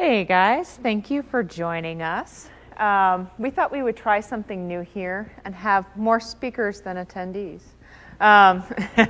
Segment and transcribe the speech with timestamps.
[0.00, 2.50] Hey guys, thank you for joining us.
[2.76, 7.62] Um, we thought we would try something new here and have more speakers than attendees.
[8.20, 8.62] Um,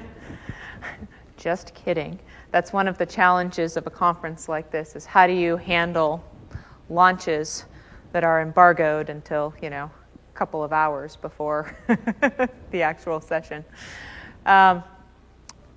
[1.37, 2.19] just kidding.
[2.53, 6.25] That's one of the challenges of a conference like this is how do you handle
[6.89, 7.67] launches
[8.13, 11.77] that are embargoed until, you know, a couple of hours before
[12.71, 13.63] the actual session.
[14.47, 14.83] Um,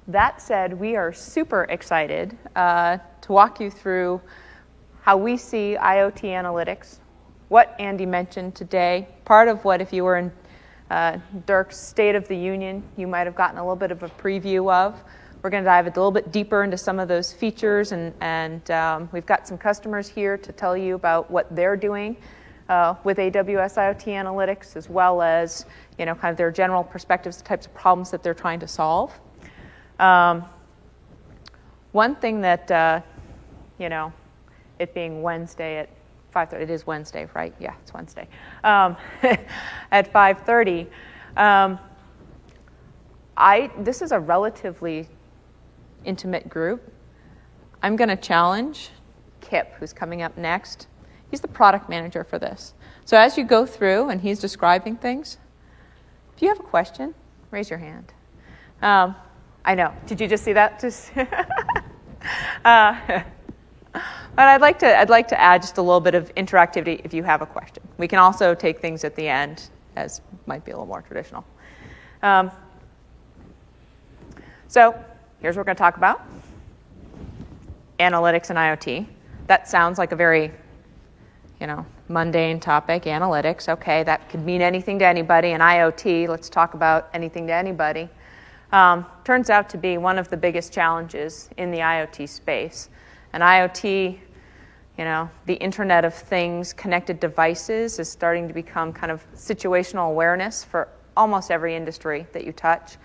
[0.08, 4.22] that said, we are super excited uh, to walk you through
[5.02, 7.00] how we see IoT analytics,
[7.50, 10.32] what Andy mentioned today, part of what, if you were in
[10.92, 14.10] uh, Dirk's State of the Union, you might have gotten a little bit of a
[14.10, 15.02] preview of.
[15.42, 18.70] We're going to dive a little bit deeper into some of those features, and, and
[18.70, 22.16] um, we've got some customers here to tell you about what they're doing
[22.70, 25.66] uh, with AWS IoT analytics, as well as
[25.98, 28.68] you know, kind of their general perspectives, the types of problems that they're trying to
[28.68, 29.20] solve.
[30.00, 30.46] Um,
[31.92, 33.02] one thing that uh,
[33.80, 34.14] you know
[34.82, 35.90] it being Wednesday at
[36.34, 36.62] 5:30.
[36.64, 37.54] It is Wednesday, right?
[37.60, 38.28] Yeah, it's Wednesday.
[38.64, 38.98] Um,
[39.92, 40.88] at 5:30,
[41.38, 41.80] um,
[43.38, 45.08] I this is a relatively
[46.04, 46.92] intimate group.
[47.84, 48.90] I'm going to challenge
[49.40, 50.88] Kip, who's coming up next.
[51.30, 52.74] He's the product manager for this.
[53.06, 55.38] So as you go through and he's describing things,
[56.36, 57.14] if you have a question,
[57.52, 58.14] raise your hand.
[58.82, 59.16] Um,
[59.64, 59.94] I know.
[60.08, 60.80] Did you just see that?
[60.80, 61.12] Just.
[62.66, 63.22] uh,
[63.94, 64.04] but
[64.38, 67.24] I'd like to I'd like to add just a little bit of interactivity if you
[67.24, 67.84] have a question.
[67.98, 71.46] We can also take things at the end, as might be a little more traditional.
[72.24, 72.52] Um,
[74.68, 74.96] so
[75.42, 76.22] here's what we're going to talk about:
[78.00, 79.06] analytics and IoT.
[79.48, 80.52] That sounds like a very,
[81.60, 83.04] you know, mundane topic.
[83.04, 85.50] Analytics, okay, that could mean anything to anybody.
[85.50, 88.08] And IoT, let's talk about anything to anybody.
[88.72, 92.90] Um, turns out to be one of the biggest challenges in the IoT space.
[93.34, 94.20] And IoT,
[94.98, 100.10] you know, the Internet of Things, connected devices is starting to become kind of situational
[100.10, 102.98] awareness for almost every industry that you touch.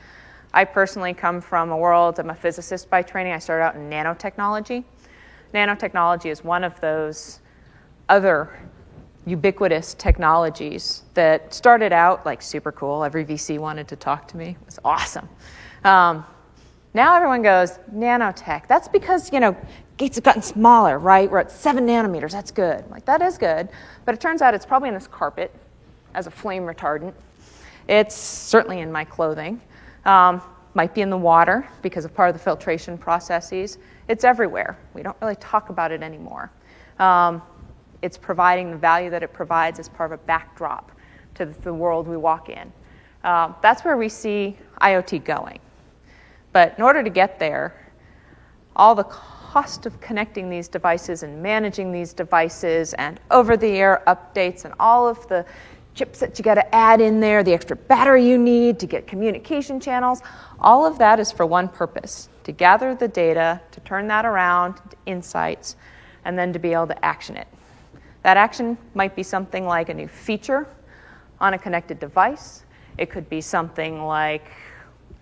[0.52, 3.32] I personally come from a world, I'm a physicist by training.
[3.32, 4.84] I started out in nanotechnology.
[5.52, 7.40] Nanotechnology is one of those
[8.08, 8.58] other
[9.26, 13.04] ubiquitous technologies that started out like super cool.
[13.04, 14.50] Every VC wanted to talk to me.
[14.50, 15.28] It was awesome.
[15.84, 16.24] Um,
[16.94, 18.66] now everyone goes, nanotech.
[18.68, 19.56] That's because, you know,
[19.96, 21.30] gates have gotten smaller, right?
[21.30, 22.32] We're at seven nanometers.
[22.32, 22.84] That's good.
[22.84, 23.68] I'm like, that is good.
[24.04, 25.54] But it turns out it's probably in this carpet
[26.14, 27.14] as a flame retardant.
[27.88, 29.60] It's certainly in my clothing.
[30.04, 30.42] Um,
[30.74, 33.78] might be in the water because of part of the filtration processes.
[34.08, 34.76] It's everywhere.
[34.92, 36.50] We don't really talk about it anymore.
[36.98, 37.42] Um,
[38.02, 40.92] it's providing the value that it provides as part of a backdrop
[41.36, 42.72] to the world we walk in.
[43.24, 45.58] Uh, that's where we see IoT going.
[46.52, 47.74] But in order to get there,
[48.76, 49.04] all the
[49.56, 54.74] cost of connecting these devices and managing these devices and over the air updates and
[54.78, 55.46] all of the
[55.94, 59.06] chips that you got to add in there, the extra battery you need to get
[59.06, 60.20] communication channels,
[60.60, 64.74] all of that is for one purpose to gather the data, to turn that around
[64.74, 65.76] to insights,
[66.26, 67.48] and then to be able to action it.
[68.24, 70.68] That action might be something like a new feature
[71.40, 72.66] on a connected device.
[72.98, 74.50] It could be something like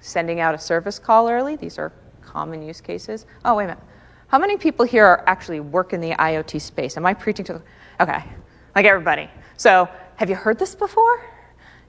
[0.00, 1.54] sending out a service call early.
[1.54, 3.26] These are common use cases.
[3.44, 3.84] Oh, wait a minute.
[4.28, 6.96] How many people here are actually work in the IoT space?
[6.96, 7.62] Am I preaching to?
[8.00, 8.24] Okay,
[8.74, 9.30] like everybody.
[9.56, 11.24] So, have you heard this before?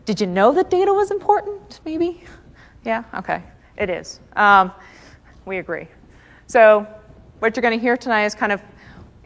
[0.06, 1.80] Did you know that data was important?
[1.86, 2.24] Maybe.
[2.84, 3.04] Yeah.
[3.16, 3.42] Okay.
[3.78, 4.20] It is.
[4.36, 4.72] Um,
[5.46, 5.88] we agree.
[6.48, 6.88] So,
[7.40, 8.62] what you're going to hear tonight is kind of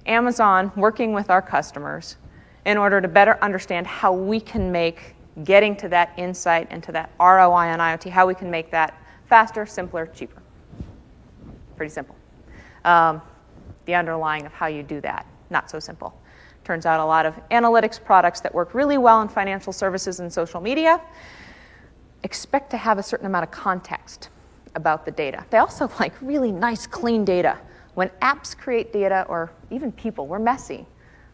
[0.05, 2.17] Amazon working with our customers
[2.65, 6.91] in order to better understand how we can make getting to that insight and to
[6.91, 10.41] that ROI on IoT, how we can make that faster, simpler, cheaper.
[11.75, 12.15] Pretty simple
[12.85, 13.21] um,
[13.85, 15.25] the underlying of how you do that.
[15.49, 16.19] Not so simple.
[16.63, 20.31] Turns out a lot of analytics products that work really well in financial services and
[20.31, 21.01] social media
[22.23, 24.29] expect to have a certain amount of context
[24.75, 25.45] about the data.
[25.49, 27.57] They also like really nice, clean data.
[27.95, 30.85] When apps create data, or even people, we're messy.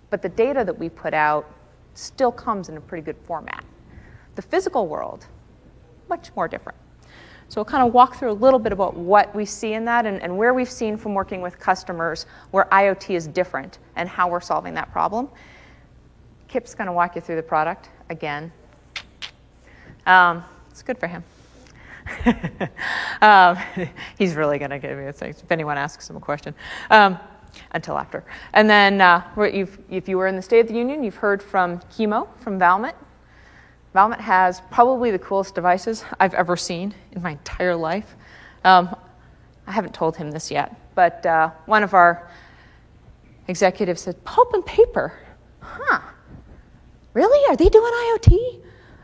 [0.10, 1.52] But the data that we put out
[1.94, 3.64] still comes in a pretty good format.
[4.36, 5.28] The physical world,
[6.10, 6.78] much more different.
[7.50, 10.06] So we'll kind of walk through a little bit about what we see in that
[10.06, 14.28] and, and where we've seen from working with customers where IoT is different and how
[14.28, 15.30] we're solving that problem.
[16.48, 18.52] Kip's going to walk you through the product again.
[20.06, 21.24] Um, it's good for him.
[23.22, 23.58] um,
[24.18, 26.54] he's really going to give me a thing if anyone asks him a question.
[26.90, 27.20] Um,
[27.72, 28.24] until after.
[28.54, 31.80] And then, uh, if you were in the State of the Union, you've heard from
[31.96, 32.96] Kimo from Valmet.
[33.96, 38.18] Valmet has probably the coolest devices I've ever seen in my entire life.
[38.66, 38.94] Um,
[39.66, 42.30] I haven't told him this yet, but uh, one of our
[43.48, 45.14] executives said, Pulp and paper?
[45.62, 46.02] Huh.
[47.14, 47.50] Really?
[47.50, 48.62] Are they doing IoT?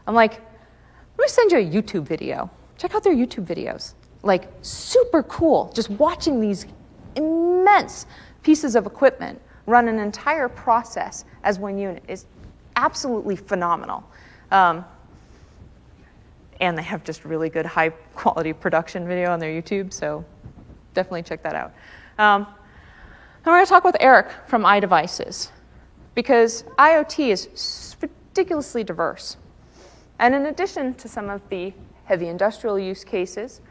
[0.08, 2.50] I'm like, let me send you a YouTube video.
[2.78, 3.94] Check out their YouTube videos.
[4.24, 5.72] Like, super cool.
[5.74, 6.66] Just watching these
[7.16, 8.08] immense
[8.44, 12.26] pieces of equipment run an entire process as one unit is
[12.76, 14.04] absolutely phenomenal.
[14.52, 14.86] Um,
[16.60, 20.24] and they have just really good high quality production video on their YouTube, so
[20.94, 21.74] definitely check that out.
[22.18, 22.46] Um,
[23.44, 25.50] and we're going to talk with Eric from iDevices
[26.14, 29.38] because IoT is ridiculously diverse.
[30.20, 31.74] And in addition to some of the
[32.06, 33.62] heavy industrial use cases,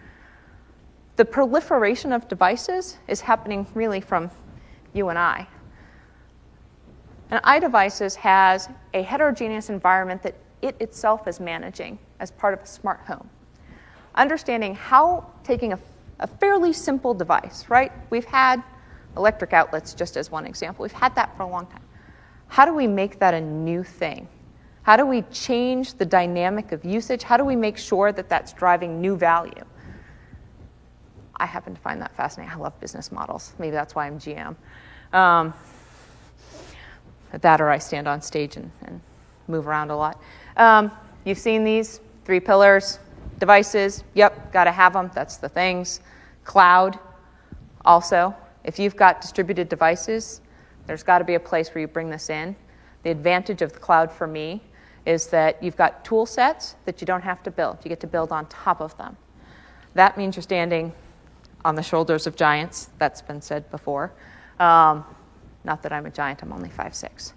[1.16, 4.30] the proliferation of devices is happening really from
[4.92, 5.46] you and I.
[7.30, 12.66] And iDevices has a heterogeneous environment that it itself is managing as part of a
[12.66, 13.28] smart home.
[14.14, 15.78] Understanding how taking a,
[16.18, 17.92] a fairly simple device, right?
[18.10, 18.62] We've had
[19.16, 21.82] electric outlets just as one example, we've had that for a long time.
[22.48, 24.28] How do we make that a new thing?
[24.82, 27.22] How do we change the dynamic of usage?
[27.22, 29.64] How do we make sure that that's driving new value?
[31.36, 32.52] I happen to find that fascinating.
[32.52, 33.54] I love business models.
[33.58, 34.56] Maybe that's why I'm GM.
[35.12, 35.54] Um,
[37.32, 39.00] that or I stand on stage and, and
[39.48, 40.20] move around a lot.
[40.60, 40.92] Um,
[41.24, 42.98] you've seen these three pillars,
[43.38, 44.04] devices.
[44.12, 45.10] Yep, got to have them.
[45.14, 46.00] That's the things.
[46.44, 46.98] Cloud,
[47.84, 48.36] also.
[48.62, 50.42] If you've got distributed devices,
[50.86, 52.54] there's got to be a place where you bring this in.
[53.04, 54.62] The advantage of the cloud for me
[55.06, 57.78] is that you've got tool sets that you don't have to build.
[57.82, 59.16] You get to build on top of them.
[59.94, 60.92] That means you're standing
[61.64, 62.90] on the shoulders of giants.
[62.98, 64.12] That's been said before.
[64.58, 65.06] Um,
[65.64, 67.32] not that I'm a giant, I'm only 5'6.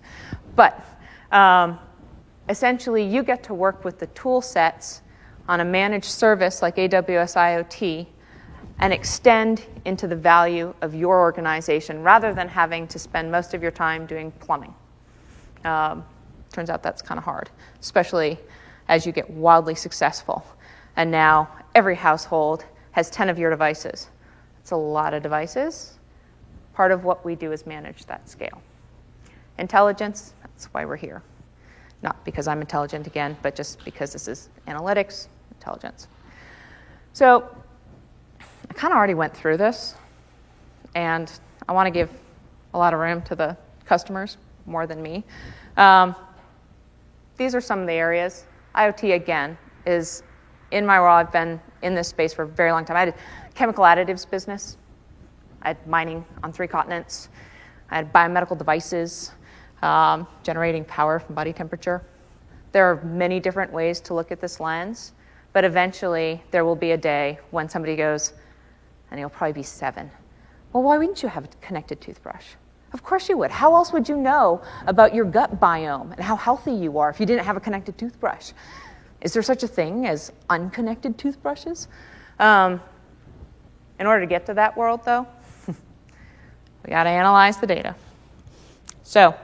[0.57, 0.85] But
[1.31, 1.79] um,
[2.49, 5.01] essentially, you get to work with the tool sets
[5.47, 8.07] on a managed service like AWS IoT
[8.79, 13.61] and extend into the value of your organization rather than having to spend most of
[13.61, 14.73] your time doing plumbing.
[15.63, 16.05] Um,
[16.51, 17.49] turns out that's kind of hard,
[17.79, 18.39] especially
[18.87, 20.45] as you get wildly successful.
[20.95, 24.09] And now every household has 10 of your devices.
[24.59, 25.97] It's a lot of devices.
[26.73, 28.61] Part of what we do is manage that scale.
[29.57, 31.21] Intelligence, that's why we're here.
[32.03, 36.07] Not because I'm intelligent again, but just because this is analytics, intelligence.
[37.13, 37.49] So
[38.69, 39.95] I kind of already went through this,
[40.95, 41.31] and
[41.67, 42.11] I want to give
[42.73, 45.23] a lot of room to the customers more than me.
[45.77, 46.15] Um,
[47.37, 48.45] these are some of the areas.
[48.75, 50.23] IoT, again, is
[50.71, 51.25] in my world.
[51.25, 52.97] I've been in this space for a very long time.
[52.97, 53.15] I had a
[53.53, 54.77] chemical additives business,
[55.61, 57.29] I had mining on three continents,
[57.89, 59.31] I had biomedical devices
[59.83, 62.01] um, generating power from body temperature.
[62.71, 65.11] There are many different ways to look at this lens,
[65.51, 68.33] but eventually there will be a day when somebody goes,
[69.11, 70.09] and he'll probably be seven.
[70.71, 72.45] Well, why wouldn't you have a connected toothbrush?
[72.93, 73.51] Of course you would.
[73.51, 77.19] How else would you know about your gut biome and how healthy you are if
[77.19, 78.53] you didn't have a connected toothbrush?
[79.21, 81.87] Is there such a thing as unconnected toothbrushes?
[82.39, 82.81] Um,
[83.99, 85.27] in order to get to that world, though,
[85.67, 87.95] we got to analyze the data.
[89.03, 89.35] So,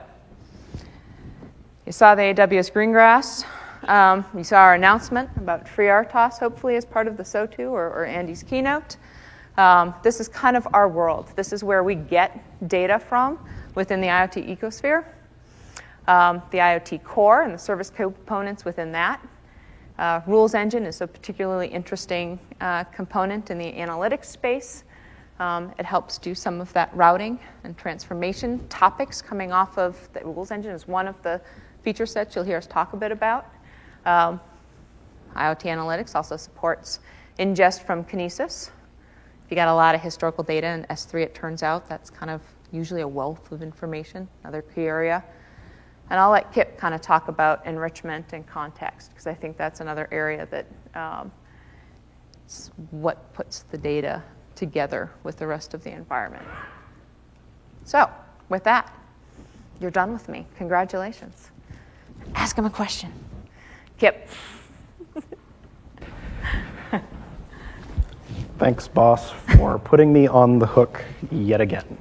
[1.90, 3.44] you saw the AWS Greengrass.
[3.88, 8.04] Um, you saw our announcement about FreeRTOS, hopefully, as part of the SOTU or, or
[8.04, 8.96] Andy's keynote.
[9.56, 11.32] Um, this is kind of our world.
[11.34, 13.44] This is where we get data from
[13.74, 15.04] within the IoT ecosphere.
[16.06, 19.20] Um, the IoT core and the service components within that.
[19.98, 24.84] Uh, Rules Engine is a particularly interesting uh, component in the analytics space.
[25.40, 30.20] Um, it helps do some of that routing and transformation topics coming off of the
[30.20, 31.40] Rules Engine is one of the
[31.82, 33.46] feature sets you'll hear us talk a bit about.
[34.04, 34.40] Um,
[35.34, 37.00] IoT Analytics also supports
[37.38, 38.70] ingest from Kinesis.
[39.44, 42.30] If you got a lot of historical data in S3, it turns out that's kind
[42.30, 45.24] of usually a wealth of information, another key area.
[46.10, 49.80] And I'll let Kip kind of talk about enrichment and context, because I think that's
[49.80, 51.30] another area that um,
[52.44, 54.22] it's what puts the data
[54.56, 56.44] together with the rest of the environment.
[57.84, 58.10] So,
[58.48, 58.92] with that,
[59.80, 60.46] you're done with me.
[60.56, 61.50] Congratulations.
[62.34, 63.12] Ask him a question.
[63.98, 64.28] Kip.
[68.58, 71.96] Thanks, boss, for putting me on the hook yet again.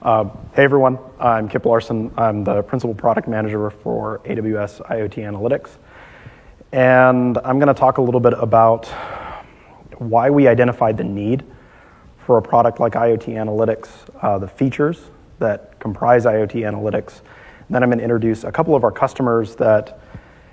[0.00, 0.98] Uh, hey, everyone.
[1.18, 2.12] I'm Kip Larson.
[2.16, 5.70] I'm the principal product manager for AWS IoT Analytics.
[6.70, 8.86] And I'm going to talk a little bit about
[9.98, 11.44] why we identified the need
[12.24, 13.88] for a product like IoT Analytics,
[14.22, 15.00] uh, the features
[15.40, 17.22] that comprise IoT Analytics,
[17.70, 20.00] then I'm going to introduce a couple of our customers that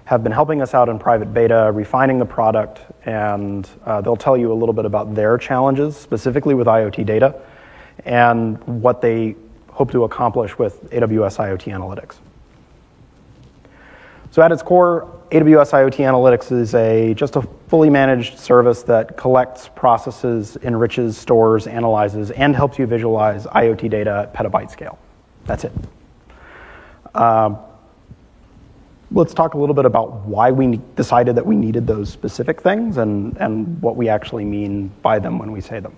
[0.06, 4.38] have been helping us out in private beta, refining the product, and uh, they'll tell
[4.38, 7.42] you a little bit about their challenges, specifically with IoT data,
[8.06, 9.36] and what they
[9.70, 12.18] hope to accomplish with AWS IoT Analytics.
[14.30, 19.18] So at its core, AWS IoT Analytics is a just a fully managed service that
[19.18, 25.00] collects, processes, enriches, stores, analyzes, and helps you visualize IoT data at petabyte scale.
[25.46, 25.72] That's it.
[27.16, 27.56] Uh,
[29.12, 32.98] let's talk a little bit about why we decided that we needed those specific things
[32.98, 35.96] and, and what we actually mean by them when we say them.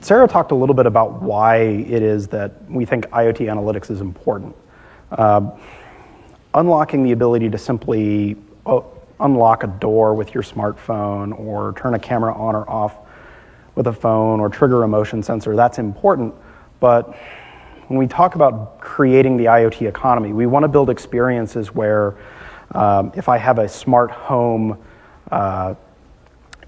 [0.00, 4.00] Sarah talked a little bit about why it is that we think IoT analytics is
[4.00, 4.56] important.
[5.12, 5.50] Uh,
[6.54, 8.80] unlocking the ability to simply uh,
[9.20, 12.96] unlock a door with your smartphone or turn a camera on or off
[13.74, 16.34] with a phone or trigger a motion sensor, that's important.
[16.80, 17.14] But
[17.88, 22.14] when we talk about creating the IoT economy, we want to build experiences where
[22.72, 24.78] um, if I have a smart home
[25.30, 25.74] uh,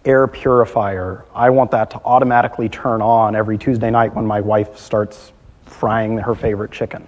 [0.05, 4.79] air purifier, I want that to automatically turn on every Tuesday night when my wife
[4.79, 5.33] starts
[5.65, 7.07] frying her favorite chicken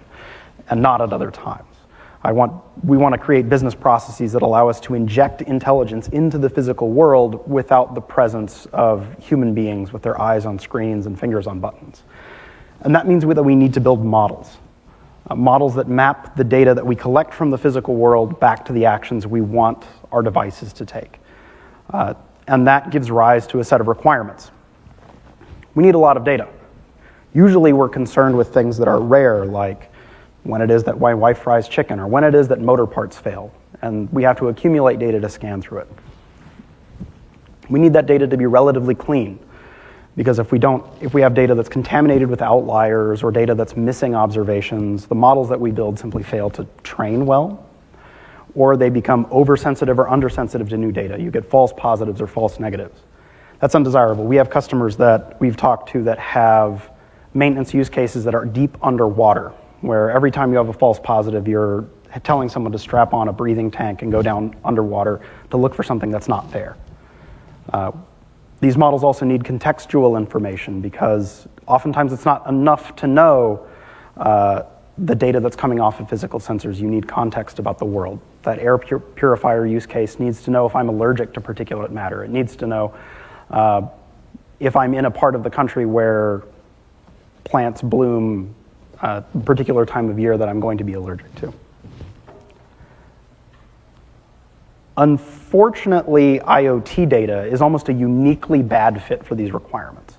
[0.69, 1.65] and not at other times.
[2.21, 6.37] I want, we want to create business processes that allow us to inject intelligence into
[6.37, 11.17] the physical world without the presence of human beings with their eyes on screens and
[11.17, 12.03] fingers on buttons.
[12.81, 14.57] And that means that we need to build models.
[15.29, 18.73] Uh, models that map the data that we collect from the physical world back to
[18.73, 21.19] the actions we want our devices to take.
[21.91, 22.13] Uh,
[22.47, 24.51] and that gives rise to a set of requirements.
[25.75, 26.47] We need a lot of data.
[27.33, 29.91] Usually, we're concerned with things that are rare, like
[30.43, 33.17] when it is that my wife fries chicken, or when it is that motor parts
[33.17, 35.87] fail, and we have to accumulate data to scan through it.
[37.69, 39.37] We need that data to be relatively clean,
[40.15, 43.77] because if we don't, if we have data that's contaminated with outliers or data that's
[43.77, 47.65] missing observations, the models that we build simply fail to train well,
[48.55, 51.19] or they become oversensitive or undersensitive to new data.
[51.19, 52.99] You get false positives or false negatives.
[53.59, 54.25] That's undesirable.
[54.25, 56.89] We have customers that we've talked to that have
[57.33, 61.47] maintenance use cases that are deep underwater where every time you have a false positive,
[61.47, 61.85] you're
[62.23, 65.83] telling someone to strap on a breathing tank and go down underwater to look for
[65.83, 66.75] something that's not there.
[67.71, 67.91] Uh,
[68.61, 73.65] these models also need contextual information because oftentimes it's not enough to know
[74.17, 74.63] uh,
[74.97, 76.77] the data that's coming off of physical sensors.
[76.77, 78.19] You need context about the world.
[78.43, 82.23] That air pur- purifier use case needs to know if I'm allergic to particulate matter.
[82.23, 82.93] It needs to know
[83.49, 83.87] uh,
[84.59, 86.43] if I'm in a part of the country where
[87.45, 88.53] plants bloom
[89.01, 91.53] a particular time of year that I'm going to be allergic to.
[94.99, 100.17] Unfortunately, IoT data is almost a uniquely bad fit for these requirements.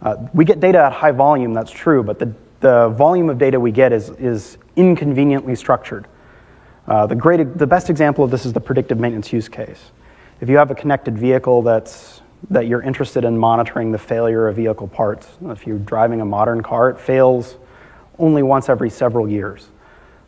[0.00, 3.58] Uh, we get data at high volume, that's true, but the, the volume of data
[3.58, 6.06] we get is, is inconveniently structured.
[6.86, 9.90] Uh, the, great, the best example of this is the predictive maintenance use case.
[10.40, 14.54] If you have a connected vehicle that's, that you're interested in monitoring the failure of
[14.54, 17.56] vehicle parts, if you're driving a modern car, it fails
[18.20, 19.68] only once every several years.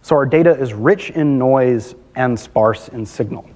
[0.03, 3.49] So our data is rich in noise and sparse in signal.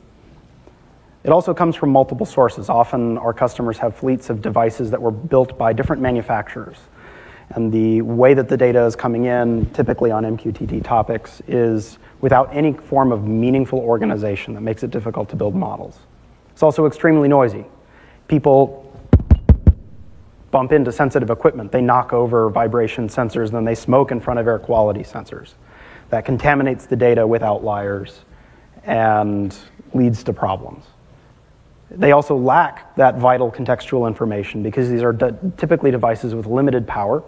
[1.24, 2.68] It also comes from multiple sources.
[2.68, 6.78] Often our customers have fleets of devices that were built by different manufacturers.
[7.50, 12.52] And the way that the data is coming in, typically on MQTT topics, is without
[12.52, 15.98] any form of meaningful organization that makes it difficult to build models.
[16.52, 17.66] It's also extremely noisy.
[18.26, 18.90] People
[20.50, 21.72] bump into sensitive equipment.
[21.72, 25.54] They knock over vibration sensors, and then they smoke in front of air quality sensors.
[26.10, 28.20] That contaminates the data with outliers
[28.84, 29.56] and
[29.94, 30.84] leads to problems.
[31.94, 35.12] They also lack that vital contextual information because these are
[35.56, 37.22] typically devices with limited power.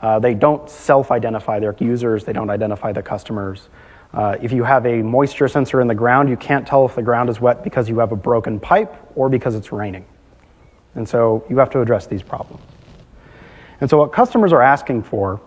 [0.00, 3.68] Uh, they don't self identify their users, they don't identify the customers.
[4.12, 7.02] Uh, if you have a moisture sensor in the ground, you can't tell if the
[7.02, 10.04] ground is wet because you have a broken pipe or because it's raining.
[10.94, 12.62] And so you have to address these problems.
[13.80, 15.40] And so what customers are asking for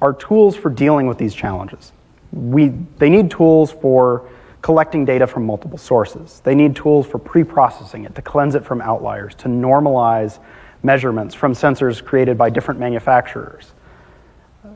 [0.00, 1.92] are tools for dealing with these challenges.
[2.32, 4.30] We, they need tools for
[4.62, 6.40] collecting data from multiple sources.
[6.44, 10.38] They need tools for pre-processing it, to cleanse it from outliers, to normalize
[10.82, 13.72] measurements from sensors created by different manufacturers.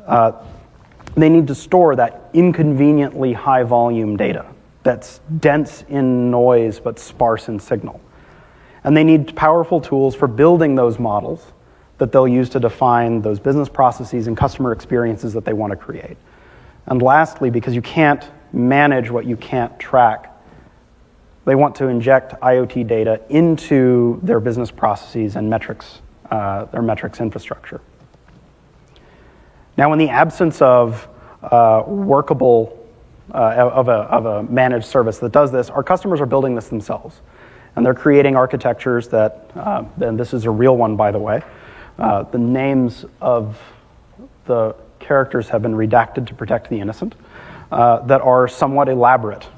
[0.07, 0.33] Uh,
[1.15, 4.47] they need to store that inconveniently high volume data
[4.83, 8.01] that's dense in noise but sparse in signal.
[8.85, 11.53] And they need powerful tools for building those models
[11.99, 15.77] that they'll use to define those business processes and customer experiences that they want to
[15.77, 16.17] create.
[16.87, 20.31] And lastly, because you can't manage what you can't track,
[21.45, 27.21] they want to inject IoT data into their business processes and metrics, uh, their metrics
[27.21, 27.81] infrastructure.
[29.77, 31.09] Now, in the absence of
[31.43, 32.79] uh, workable,
[33.35, 36.69] uh, of, a, of a managed service that does this, our customers are building this
[36.69, 37.21] themselves.
[37.75, 41.43] And they're creating architectures that, uh, and this is a real one, by the way,
[41.99, 43.59] Uh, the names of
[44.47, 47.15] the characters have been redacted to protect the innocent,
[47.73, 49.49] uh, that are somewhat elaborate.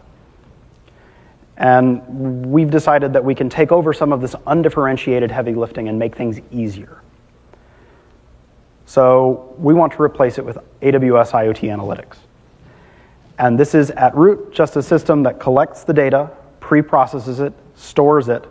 [1.56, 5.98] And we've decided that we can take over some of this undifferentiated heavy lifting and
[5.98, 7.00] make things easier.
[8.86, 12.16] So we want to replace it with AWS IoT Analytics.
[13.38, 16.30] And this is at root just a system that collects the data,
[16.60, 18.44] pre processes it, stores it,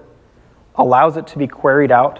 [0.75, 2.19] allows it to be queried out,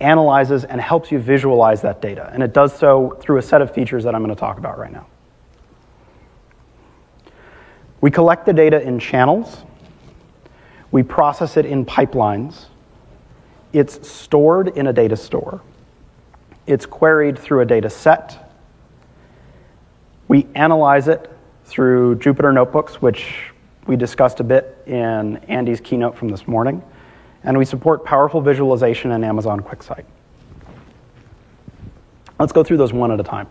[0.00, 2.30] analyzes, and helps you visualize that data.
[2.32, 4.76] And it does so through a set of features that I'm going to talk about
[4.76, 5.06] right now.
[8.04, 9.62] We collect the data in channels,
[10.90, 12.66] we process it in pipelines,
[13.72, 15.62] it's stored in a data store,
[16.66, 18.52] it's queried through a data set,
[20.28, 21.30] we analyze it
[21.64, 23.50] through Jupyter Notebooks, which
[23.86, 26.82] we discussed a bit in Andy's keynote from this morning,
[27.42, 30.04] and we support powerful visualization in Amazon QuickSight.
[32.38, 33.48] Let's go through those one at a time.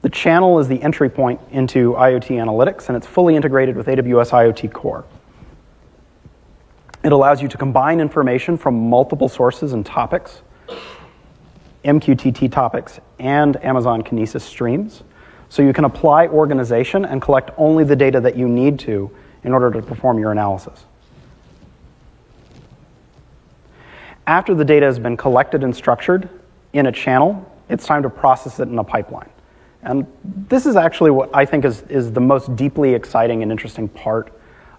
[0.00, 4.30] The channel is the entry point into IoT analytics, and it's fully integrated with AWS
[4.30, 5.04] IoT Core.
[7.02, 10.42] It allows you to combine information from multiple sources and topics,
[11.84, 15.02] MQTT topics, and Amazon Kinesis streams,
[15.48, 19.10] so you can apply organization and collect only the data that you need to
[19.42, 20.84] in order to perform your analysis.
[24.26, 26.28] After the data has been collected and structured
[26.72, 29.30] in a channel, it's time to process it in a pipeline.
[29.82, 30.06] And
[30.48, 34.32] this is actually what I think is, is the most deeply exciting and interesting part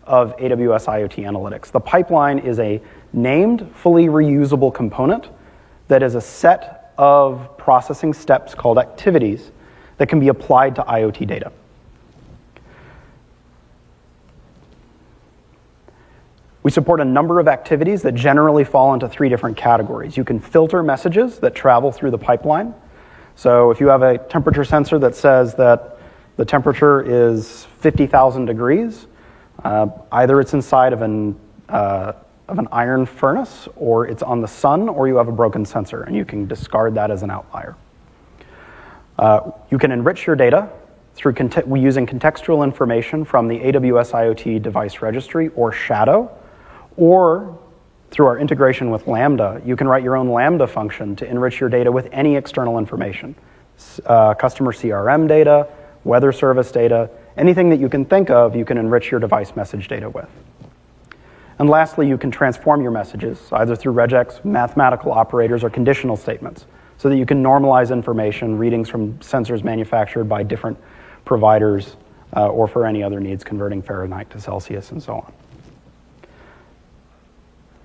[0.03, 1.71] of AWS IoT Analytics.
[1.71, 2.81] The pipeline is a
[3.13, 5.29] named, fully reusable component
[5.87, 9.51] that is a set of processing steps called activities
[9.97, 11.51] that can be applied to IoT data.
[16.61, 20.17] We support a number of activities that generally fall into three different categories.
[20.17, 22.73] You can filter messages that travel through the pipeline.
[23.39, 25.97] So if you have a temperature sensor that says that
[26.35, 29.07] the temperature is 50,000 degrees,
[29.63, 32.11] uh, either it's inside of an, uh,
[32.49, 36.03] of an iron furnace, or it's on the sun, or you have a broken sensor,
[36.03, 37.77] and you can discard that as an outlier.
[39.17, 40.67] Uh, you can enrich your data
[41.15, 41.33] through
[41.77, 46.29] using contextual information from the AWS IoT Device Registry, or Shadow,
[46.97, 47.57] or
[48.11, 51.69] through our integration with Lambda, you can write your own Lambda function to enrich your
[51.69, 53.35] data with any external information
[54.05, 55.67] uh, customer CRM data,
[56.03, 59.87] weather service data, anything that you can think of, you can enrich your device message
[59.87, 60.29] data with.
[61.59, 66.65] And lastly, you can transform your messages either through regex, mathematical operators, or conditional statements
[66.97, 70.77] so that you can normalize information, readings from sensors manufactured by different
[71.25, 71.95] providers,
[72.35, 75.33] uh, or for any other needs, converting Fahrenheit to Celsius and so on.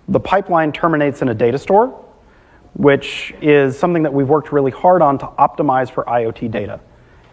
[0.08, 2.04] The pipeline terminates in a data store,
[2.74, 6.80] which is something that we've worked really hard on to optimize for IoT data.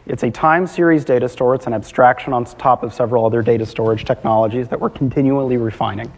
[0.05, 1.53] It's a time series data store.
[1.53, 6.11] It's an abstraction on top of several other data storage technologies that we're continually refining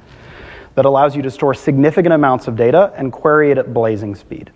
[0.76, 4.52] that allows you to store significant amounts of data and query it at blazing speed.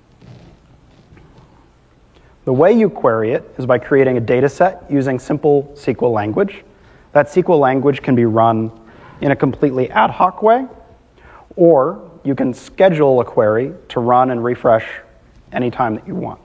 [2.46, 6.64] The way you query it is by creating a data set using simple SQL language.
[7.12, 8.72] That SQL language can be run
[9.20, 10.68] in a completely ad hoc way
[11.58, 14.88] or you can schedule a query to run and refresh
[15.52, 16.40] anytime that you want.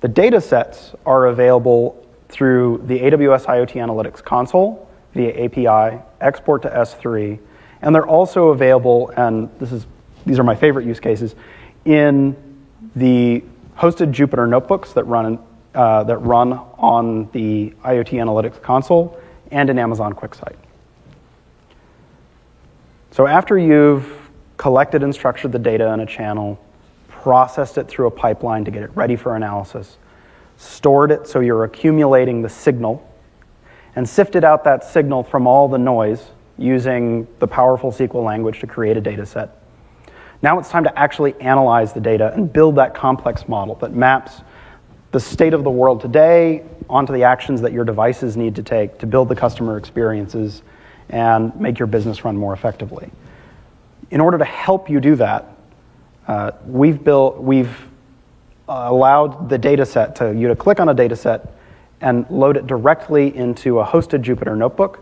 [0.00, 6.70] The data sets are available through the AWS IoT Analytics console via API, export to
[6.70, 7.38] S3,
[7.82, 9.86] and they're also available, and this is,
[10.24, 11.34] these are my favorite use cases,
[11.84, 12.36] in
[12.96, 13.42] the
[13.76, 15.38] hosted Jupyter notebooks that run,
[15.74, 19.18] uh, that run on the IoT Analytics console
[19.50, 20.56] and in Amazon QuickSight.
[23.12, 26.60] So after you've collected and structured the data in a channel,
[27.08, 29.98] processed it through a pipeline to get it ready for analysis,
[30.56, 33.06] stored it so you're accumulating the signal,
[33.96, 38.66] and sifted out that signal from all the noise using the powerful SQL language to
[38.66, 39.58] create a data set.
[40.42, 44.42] Now it's time to actually analyze the data and build that complex model that maps
[45.10, 48.98] the state of the world today onto the actions that your devices need to take
[48.98, 50.62] to build the customer experiences
[51.10, 53.10] and make your business run more effectively.
[54.10, 55.46] In order to help you do that,
[56.26, 57.76] uh, we've built, we've
[58.68, 61.54] uh, allowed the data set to you to click on a data set
[62.00, 65.00] and load it directly into a hosted Jupyter notebook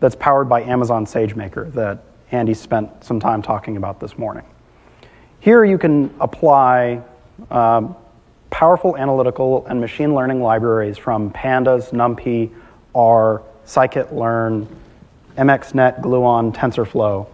[0.00, 4.44] that's powered by Amazon SageMaker that Andy spent some time talking about this morning.
[5.40, 7.02] Here you can apply
[7.50, 7.94] um,
[8.50, 12.50] powerful analytical and machine learning libraries from Pandas, NumPy,
[12.94, 14.68] R, scikit-learn,
[15.36, 17.26] MXNet, Gluon, TensorFlow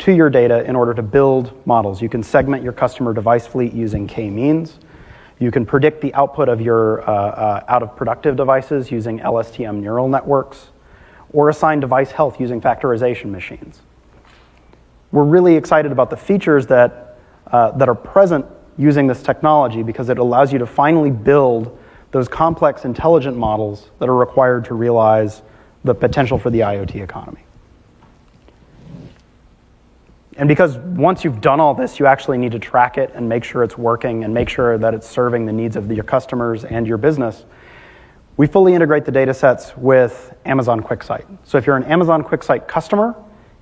[0.00, 2.02] to your data in order to build models.
[2.02, 4.78] You can segment your customer device fleet using k-means.
[5.38, 9.80] You can predict the output of your uh, uh, out of productive devices using LSTM
[9.80, 10.68] neural networks,
[11.32, 13.80] or assign device health using factorization machines.
[15.10, 17.18] We're really excited about the features that,
[17.50, 18.46] uh, that are present
[18.78, 21.78] using this technology because it allows you to finally build
[22.12, 25.42] those complex intelligent models that are required to realize
[25.84, 27.44] the potential for the IoT economy.
[30.36, 33.44] And because once you've done all this, you actually need to track it and make
[33.44, 36.86] sure it's working and make sure that it's serving the needs of your customers and
[36.86, 37.44] your business.
[38.38, 41.26] We fully integrate the data sets with Amazon QuickSight.
[41.44, 43.14] So if you're an Amazon QuickSight customer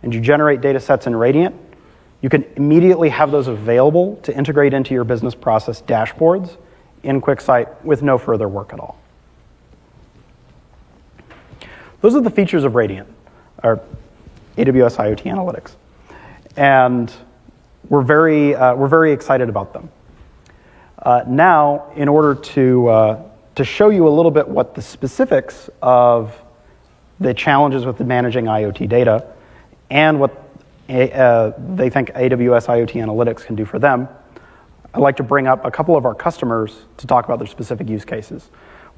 [0.03, 1.57] and you generate data sets in Radiant,
[2.23, 6.57] you can immediately have those available to integrate into your business process dashboards
[7.03, 9.00] in QuickSight with no further work at all.
[12.01, 13.09] Those are the features of Radiant,
[13.63, 13.81] our
[14.57, 15.75] AWS IoT Analytics
[16.57, 17.13] and
[17.89, 19.91] we're very, uh, we're very excited about them.
[20.99, 23.23] Uh, now, in order to, uh,
[23.55, 26.39] to show you a little bit what the specifics of
[27.19, 29.27] the challenges with managing IoT data
[29.91, 30.33] and what
[30.89, 34.09] uh, they think AWS IoT Analytics can do for them,
[34.93, 37.89] I'd like to bring up a couple of our customers to talk about their specific
[37.89, 38.51] use cases.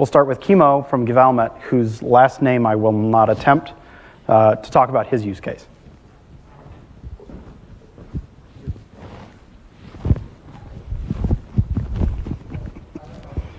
[0.02, 3.72] We'll start with Kimo from Givalmet, whose last name I will not attempt,
[4.26, 5.64] uh, to talk about his use case.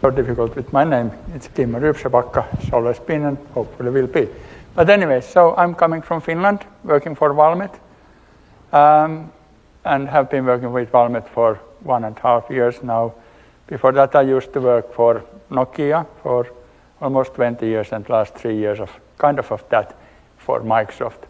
[0.01, 1.13] so difficult with my name.
[1.33, 2.59] It's Kimmo Rypsebakka.
[2.59, 4.27] It's always been and hopefully will be.
[4.75, 7.73] But anyway, so I'm coming from Finland, working for Valmet,
[8.73, 9.31] um,
[9.85, 13.13] and have been working with Valmet for one and a half years now.
[13.73, 16.45] Before that, I used to work for Nokia for
[17.01, 19.95] almost 20 years, and last three years of kind of of that
[20.37, 21.25] for Microsoft.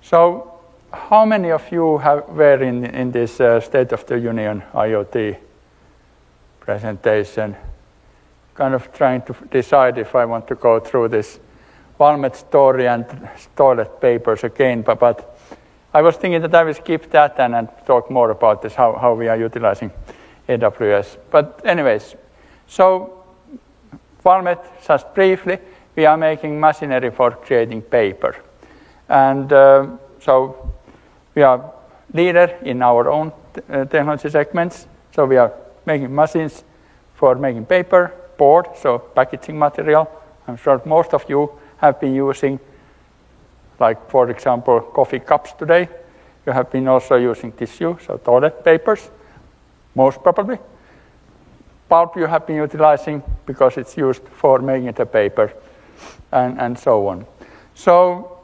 [0.00, 0.52] So,
[0.92, 5.36] how many of you have were in in this uh, State of the Union IoT
[6.60, 7.56] presentation?
[8.54, 11.40] kind of trying to decide if I want to go through this
[11.98, 13.04] Valmet story and
[13.56, 15.38] toilet papers again, but, but
[15.92, 18.92] I was thinking that I will skip that and, and talk more about this, how,
[18.92, 19.90] how we are utilizing
[20.48, 21.16] AWS.
[21.30, 22.16] But anyways,
[22.66, 23.24] so
[24.24, 25.58] Valmet, just briefly,
[25.96, 28.36] we are making machinery for creating paper.
[29.08, 29.86] And uh,
[30.20, 30.72] so
[31.34, 31.72] we are
[32.12, 33.32] leader in our own
[33.70, 34.86] uh, technology segments.
[35.12, 35.52] So we are
[35.86, 36.64] making machines
[37.14, 40.08] for making paper, board, so packaging material.
[40.46, 42.60] I'm sure most of you have been using,
[43.80, 45.88] like for example, coffee cups today.
[46.46, 49.10] You have been also using tissue, so toilet papers,
[49.98, 50.58] most probably.
[51.88, 55.52] Pulp you have been utilizing because it's used for making the paper,
[56.32, 57.26] and, and so on.
[57.74, 58.38] So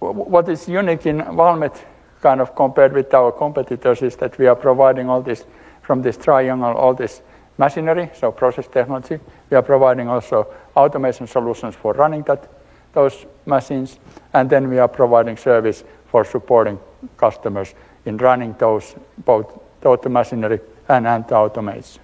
[0.00, 1.74] what is unique in Valmet
[2.20, 5.46] kind of compared with our competitors is that we are providing all this
[5.82, 7.22] from this triangle, all this
[7.58, 9.18] machinery, so process technology.
[9.50, 12.48] We are providing also automation solutions for running that,
[12.92, 13.98] those machines,
[14.32, 16.78] and then we are providing service for supporting
[17.16, 17.74] customers
[18.04, 22.02] in running those, both, both the machinery and, anti-automation.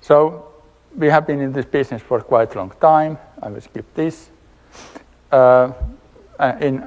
[0.00, 0.52] So
[0.96, 3.18] we have been in this business for quite a long time.
[3.42, 4.30] I will skip this.
[5.30, 5.72] Uh,
[6.38, 6.84] uh in,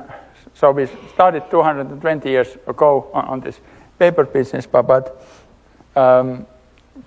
[0.54, 3.60] so we started 220 years ago on, on this
[3.98, 5.26] paper business, but, but
[5.96, 6.46] um,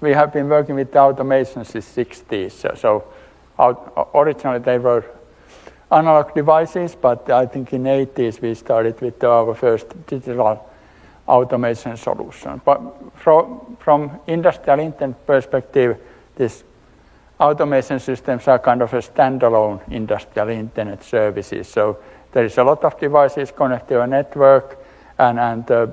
[0.01, 2.53] we have been working with automation since 60s.
[2.53, 3.05] So, so
[3.59, 5.05] out, originally they were
[5.91, 10.69] analog devices, but I think in 80s we started with our first digital
[11.29, 12.61] automation solution.
[12.65, 12.81] But
[13.15, 15.97] from, from industrial intent perspective,
[16.37, 16.65] these
[17.41, 21.69] automation systems are kind of a standalone industrial internet services.
[21.69, 21.99] So
[22.33, 24.79] there is a lot of devices connected to a network,
[25.19, 25.87] and, and uh,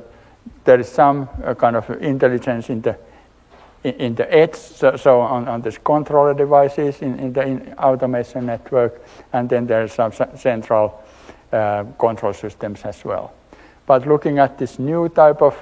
[0.64, 2.98] there is some uh, kind of intelligence in the
[3.84, 7.74] in, in the edge, so, so on, on this controller devices in, in the in
[7.78, 9.02] automation network,
[9.34, 11.04] and then there is some central
[11.52, 13.34] uh, control systems as well.
[13.86, 15.58] But looking at this new type of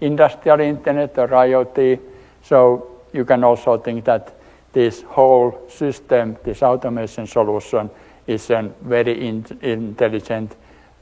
[0.00, 2.00] industrial internet or IoT,
[2.42, 4.34] so you can also think that
[4.72, 7.90] this whole system, this automation solution,
[8.26, 10.54] is a very in intelligent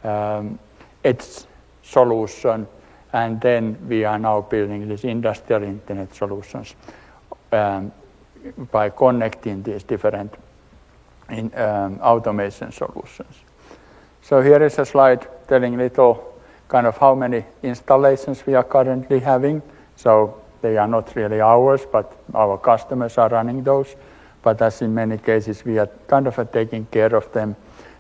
[0.05, 0.59] um,
[1.03, 1.45] edge
[1.83, 2.67] solution
[3.13, 6.75] and then we are now building these industrial internet solutions
[7.53, 7.93] um,
[8.71, 10.35] by connecting these different
[11.31, 13.35] in, um, automation solutions.
[14.21, 16.34] So here is a slide telling little
[16.69, 19.63] kind of how many installations we are currently having.
[19.97, 23.95] So they are not really ours, but our customers are running those.
[24.43, 27.57] But as in many cases, we are kind of taking care of them.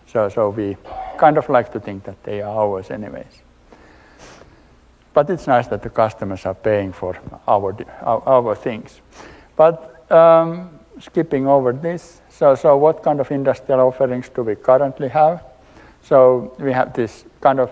[0.07, 0.77] So, so we
[1.17, 3.43] kind of like to think that they are ours anyways.
[5.13, 9.01] But it's nice that the customers are paying for our, our, our things.
[9.57, 15.09] But um, skipping over this, so, so what kind of industrial offerings do we currently
[15.09, 15.45] have?
[16.03, 17.71] So we have this kind of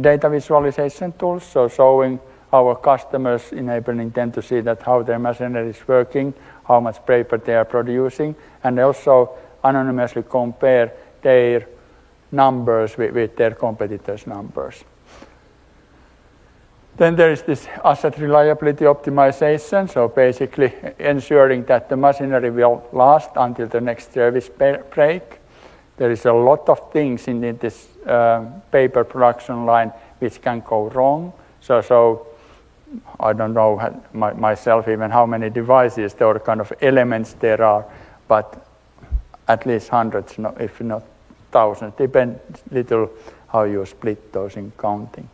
[0.00, 2.20] data visualization tools, so showing
[2.52, 6.32] our customers, enabling them to see that how their machinery is working,
[6.64, 9.30] how much paper they are producing, and also
[9.64, 11.66] anonymously compare their
[12.30, 14.84] numbers with, with their competitors' numbers.
[16.96, 23.30] Then there is this asset reliability optimization, so basically ensuring that the machinery will last
[23.34, 25.40] until the next service break.
[25.96, 30.88] There is a lot of things in this uh, paper production line which can go
[30.88, 31.32] wrong.
[31.60, 32.26] So, so
[33.20, 37.84] I don't know my, myself even how many devices or kind of elements there are,
[38.28, 38.66] but
[39.46, 41.02] at least hundreds, if not
[41.52, 41.94] thousands.
[41.96, 43.10] Depends little
[43.48, 45.28] how you split those in counting.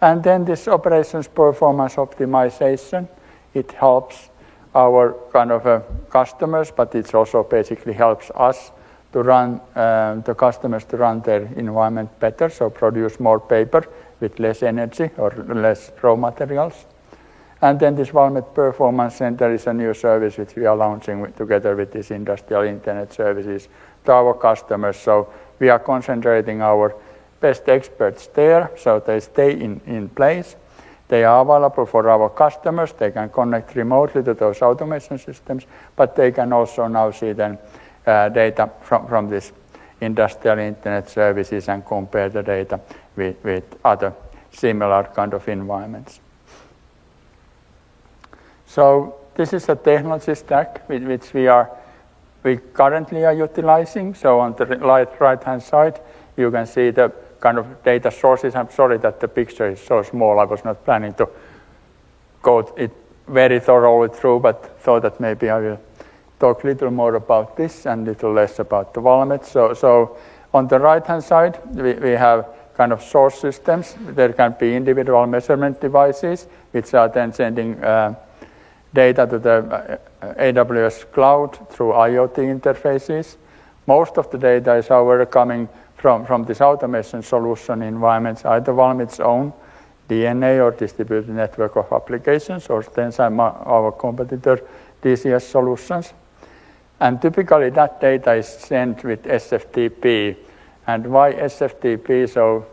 [0.00, 3.08] And then this operations performance optimization,
[3.54, 4.28] it helps
[4.74, 8.72] our kind of uh, customers, but it also basically helps us
[9.14, 13.86] to run uh, the customers to run their environment better, so produce more paper
[14.18, 16.84] with less energy or less raw materials.
[17.62, 21.36] And then this Valmet Performance Center is a new service which we are launching with,
[21.36, 23.68] together with these industrial internet services
[24.04, 24.96] to our customers.
[24.96, 26.96] So we are concentrating our
[27.40, 30.56] best experts there, so they stay in, in place.
[31.06, 32.92] They are available for our customers.
[32.92, 37.58] They can connect remotely to those automation systems, but they can also now see then
[38.06, 39.52] Uh, data from, from this
[40.02, 42.78] industrial internet services and compare the data
[43.16, 44.12] with, with other
[44.52, 46.20] similar kind of environments.
[48.66, 51.70] So this is a technology stack which we are
[52.42, 54.14] we currently are utilizing.
[54.14, 55.98] So on the right, right hand side,
[56.36, 58.54] you can see the kind of data sources.
[58.54, 60.38] I'm sorry that the picture is so small.
[60.38, 61.28] I was not planning to
[62.42, 62.92] go it
[63.26, 65.80] very thoroughly through, but thought that maybe I will
[66.38, 69.44] talk a little more about this and a little less about the Valmet.
[69.44, 70.16] So, so
[70.52, 73.94] on the right hand side, we, we have kind of source systems.
[74.00, 78.14] There can be individual measurement devices, which are then sending uh,
[78.92, 83.36] data to the uh, AWS cloud through IoT interfaces.
[83.86, 89.20] Most of the data is however coming from, from this automation solution environments, either Valmet's
[89.20, 89.52] own
[90.08, 94.60] DNA or distributed network of applications, or then some our competitor
[95.02, 96.12] DCS solutions.
[97.00, 100.36] And typically that data is sent with SFTP.
[100.86, 102.28] And why SFTP?
[102.28, 102.66] So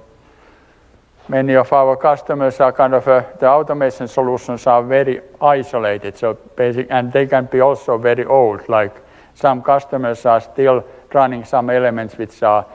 [1.28, 6.18] many of our customers are kind of uh, the automation solutions are very isolated.
[6.18, 8.68] So basic and they can be also very old.
[8.70, 8.96] Like
[9.34, 12.66] some customers are still running some elements which are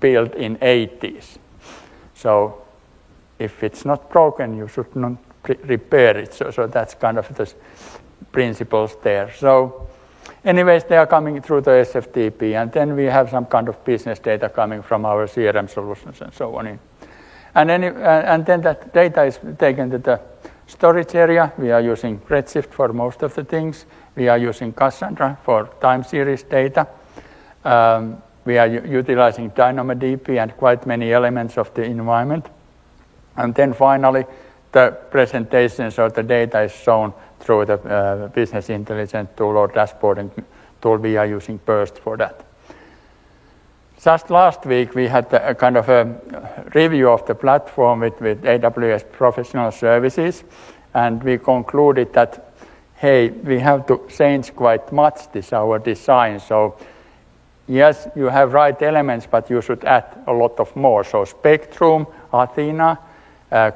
[0.00, 1.38] built in 80s
[2.18, 2.62] so
[3.38, 6.34] if it's not broken you should not repair it.
[6.34, 7.52] So, so that's kind of the
[8.32, 9.32] principles there.
[9.34, 9.88] So
[10.44, 14.18] anyways they are coming through the sftp and then we have some kind of business
[14.18, 16.78] data coming from our crm solutions and so on
[17.54, 20.20] and, any, uh, and then that data is taken to the
[20.66, 21.52] storage area.
[21.58, 23.86] We are using Redshift for most of the things.
[24.14, 26.86] We are using Cassandra for time series data.
[27.64, 32.46] Um, we are utilizing DynamoDB and quite many elements of the environment.
[33.36, 34.24] And then finally,
[34.72, 37.12] the presentations or the data is shown
[37.48, 40.30] through the uh, business intelligence tool or dashboarding
[40.82, 40.98] tool.
[40.98, 42.44] We are using Birst for that.
[44.04, 46.04] Just last week, we had a kind of a
[46.74, 50.44] review of the platform with, with AWS professional services,
[50.92, 52.52] and we concluded that,
[52.96, 56.40] hey, we have to change quite much this our design.
[56.40, 56.76] So,
[57.66, 61.02] yes, you have right elements, but you should add a lot of more.
[61.02, 62.98] So, Spectrum, Athena,
[63.50, 63.70] uh,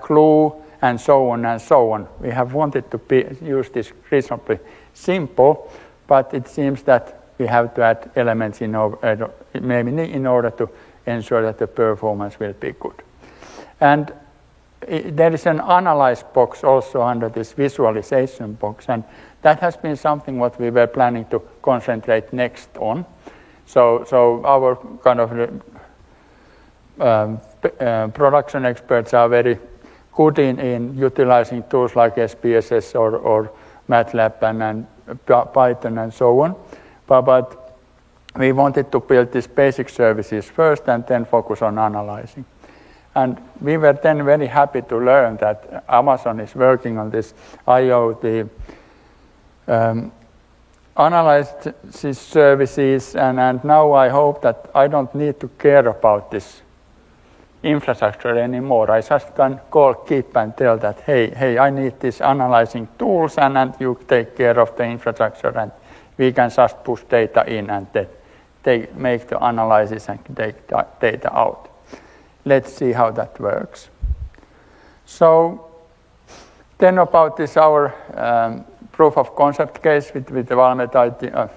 [0.82, 2.08] and so on and so on.
[2.20, 4.58] We have wanted to be, use this reasonably
[4.92, 5.70] simple,
[6.06, 10.68] but it seems that we have to add elements in order, maybe in order to
[11.06, 13.02] ensure that the performance will be good.
[13.80, 14.12] And
[14.86, 19.04] there is an analyze box also under this visualization box, and
[19.42, 23.06] that has been something what we were planning to concentrate next on.
[23.66, 25.62] So, so our kind of
[27.00, 27.40] um,
[27.80, 29.58] uh, production experts are very
[30.14, 33.52] good in, in utilizing tools like SPSS or, or
[33.88, 36.56] MATLAB and, and Python and so on.
[37.06, 37.78] But, but
[38.36, 42.44] we wanted to build these basic services first and then focus on analyzing.
[43.14, 47.34] And we were then very happy to learn that Amazon is working on this
[47.66, 48.48] IoT
[49.68, 50.12] um,
[52.02, 56.62] these services, and, and now I hope that I don't need to care about this
[57.62, 58.90] infrastructure anymore.
[58.90, 63.38] I just can call Kip and tell that, hey, hey, I need this analyzing tools,
[63.38, 65.72] and, and you take care of the infrastructure, and
[66.18, 68.08] we can just push data in and then
[68.62, 70.66] take, make the analysis and take
[71.00, 71.68] data out.
[72.44, 73.88] Let's see how that works.
[75.06, 75.70] So
[76.78, 81.48] then about this our um, proof of concept case with, with the Valmet IT, uh,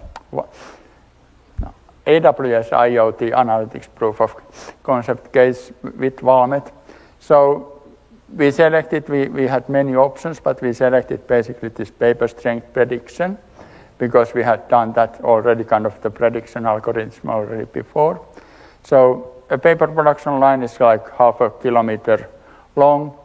[2.05, 4.35] AWS IoT analytics proof of
[4.83, 6.71] concept case with Valmet.
[7.19, 7.81] So
[8.35, 13.37] we selected, we, we had many options, but we selected basically this paper strength prediction
[13.97, 18.23] because we had done that already, kind of the prediction algorithm already before.
[18.83, 22.29] So a paper production line is like half a kilometer
[22.75, 23.15] long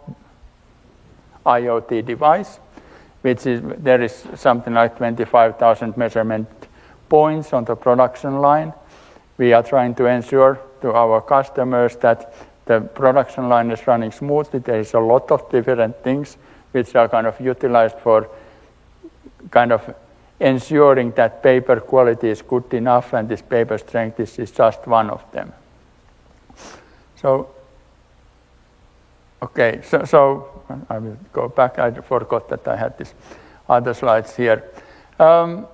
[1.44, 2.60] IoT device,
[3.22, 6.48] which is there is something like 25,000 measurement
[7.10, 8.72] points on the production line.
[9.36, 12.32] We are trying to ensure to our customers that
[12.64, 14.60] the production line is running smoothly.
[14.60, 16.38] There is a lot of different things
[16.72, 18.28] which are kind of utilized for
[19.50, 19.94] kind of
[20.38, 25.10] ensuring that paper quality is good enough and this paper strength is, is just one
[25.10, 25.52] of them.
[27.16, 27.50] So,
[29.42, 31.78] okay, so, so I will go back.
[31.78, 33.12] I forgot that I had these
[33.68, 34.64] other slides here.
[35.18, 35.66] Um,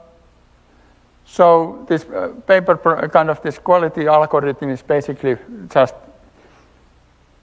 [1.26, 5.36] so this uh, paper, kind of this quality algorithm is basically
[5.68, 5.94] just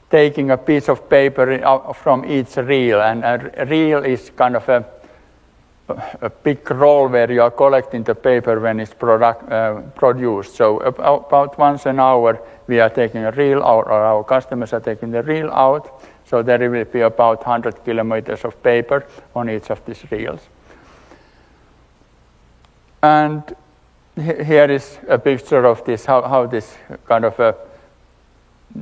[0.10, 1.60] taking a piece of paper
[1.94, 4.86] from each reel, and a reel is kind of a
[6.22, 10.56] a big roll where you are collecting the paper when it's product, uh, produced.
[10.56, 14.80] So about once an hour, we are taking a reel out, or our customers are
[14.80, 16.02] taking the reel out.
[16.26, 20.40] So there will be about 100 kilometers of paper on each of these reels.
[23.02, 23.44] And
[24.16, 26.76] here is a picture of this, how, how this
[27.08, 27.56] kind of a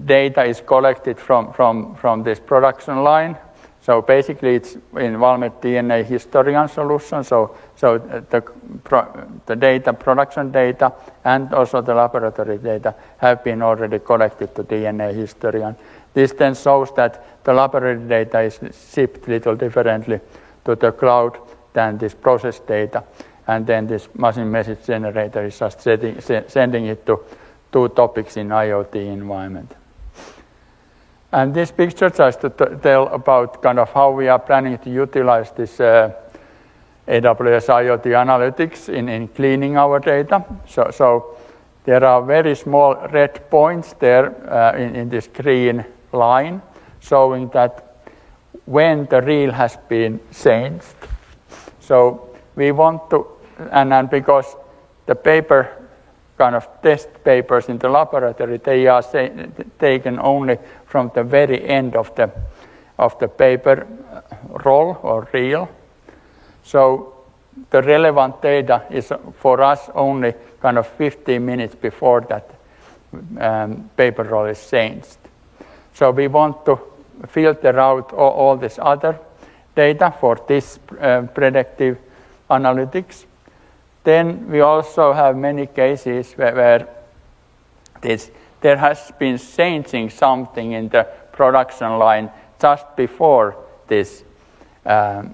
[0.05, 3.37] data is collected from, from, from this production line.
[3.81, 7.23] So basically, it's in Valmet DNA Historian solution.
[7.23, 8.43] So, so the,
[9.47, 15.15] the data, production data, and also the laboratory data have been already collected to DNA
[15.15, 15.75] Historian.
[16.13, 18.59] This then shows that the laboratory data is
[18.93, 20.19] shipped little differently
[20.65, 21.39] to the cloud
[21.73, 23.03] than this process data.
[23.47, 27.19] And then this machine message generator is just setting, sending it to
[27.71, 29.75] two topics in IoT environment.
[31.31, 35.51] And this picture tries to tell about kind of how we are planning to utilize
[35.51, 36.11] this uh,
[37.07, 40.43] AWS IoT analytics in, in cleaning our data.
[40.67, 41.37] So, so
[41.85, 46.61] there are very small red points there uh, in, in this green line
[46.99, 48.03] showing that
[48.65, 50.85] when the reel has been changed.
[51.79, 53.27] So we want to,
[53.71, 54.55] and, and because
[55.05, 55.81] the paper
[56.37, 59.31] kind of test papers in the laboratory, they are say,
[59.79, 62.31] taken only from the very end of the,
[62.97, 63.87] of the paper
[64.65, 65.69] roll or reel.
[66.63, 67.13] So
[67.69, 72.49] the relevant data is for us only kind of 15 minutes before that
[73.39, 75.17] um, paper roll is changed.
[75.93, 76.79] So we want to
[77.27, 79.19] filter out all, all this other
[79.75, 81.97] data for this uh, predictive
[82.51, 83.25] analytics.
[84.03, 86.87] Then we also have many cases where, where
[88.01, 93.55] this, there has been changing something in the production line just before
[93.87, 94.23] this,
[94.85, 95.33] um,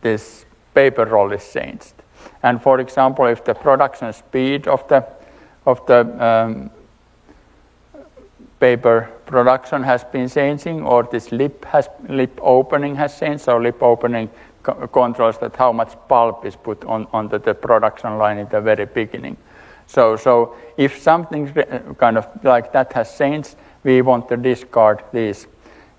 [0.00, 1.94] this paper roll is changed.
[2.42, 5.06] And for example, if the production speed of the,
[5.66, 6.70] of the um,
[8.62, 13.82] paper production has been changing or this lip has lip opening has changed so lip
[13.82, 14.30] opening
[14.62, 18.86] controls that how much pulp is put on onto the production line in the very
[18.86, 19.36] beginning.
[19.86, 21.52] So, so if something
[21.98, 25.46] kind of like that has changed, we want to discard these,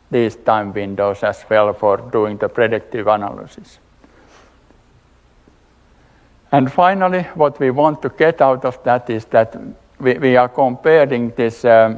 [0.09, 3.79] these time windows as well for doing the predictive analysis.
[6.51, 9.55] And finally, what we want to get out of that is that
[9.99, 11.97] we, we are comparing this um,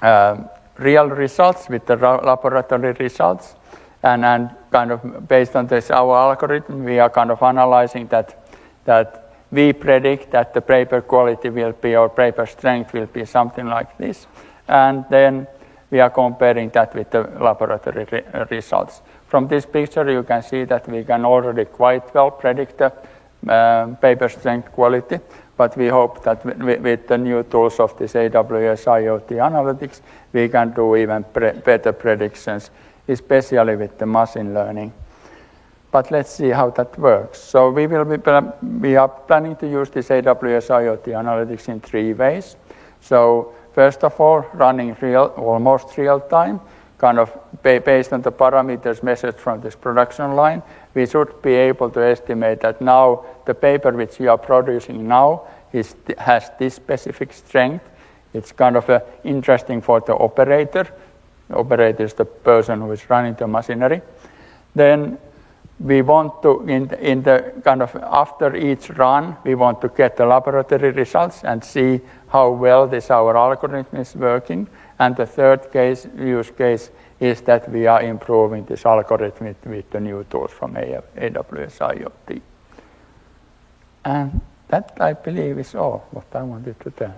[0.00, 0.36] uh,
[0.78, 3.54] real results with the laboratory results
[4.02, 8.42] and, and kind of based on this our algorithm we are kind of analyzing that
[8.84, 13.66] that we predict that the paper quality will be or paper strength will be something
[13.66, 14.26] like this.
[14.66, 15.46] And then
[15.90, 19.02] we are comparing that with the laboratory re results.
[19.28, 22.92] From this picture you can see that we can already quite well predict the
[23.52, 25.20] uh, paper strength quality
[25.58, 30.00] but we hope that with the new tools of this AWS IoT analytics
[30.32, 32.70] we can do even pre better predictions
[33.08, 34.92] especially with the machine learning
[35.92, 37.38] but let's see how that works.
[37.38, 38.16] So we will be,
[38.80, 42.56] we are planning to use this AWS IoT analytics in three ways.
[43.02, 46.60] So first of all, running real, almost real time,
[46.96, 50.62] kind of based on the parameters measured from this production line,
[50.94, 55.42] we should be able to estimate that now the paper which we are producing now
[55.74, 57.84] is, has this specific strength.
[58.32, 60.86] It's kind of uh, interesting for the operator.
[61.54, 64.02] Operator is the person who is running the machinery.
[64.74, 65.18] Then
[65.80, 70.16] we want to, in in the kind of after each run, we want to get
[70.16, 74.68] the laboratory results and see how well this our algorithm is working.
[74.98, 76.90] And the third case, use case
[77.20, 82.40] is that we are improving this algorithm with, with the new tools from AWS IoT.
[84.04, 87.14] And that, I believe, is all what I wanted to tell.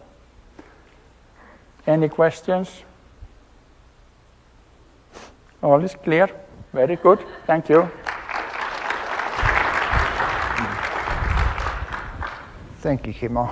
[1.86, 2.82] Any questions?
[5.64, 6.28] All is clear.
[6.74, 7.24] Very good.
[7.46, 7.90] Thank you.
[12.82, 13.50] Thank you, Kimmo.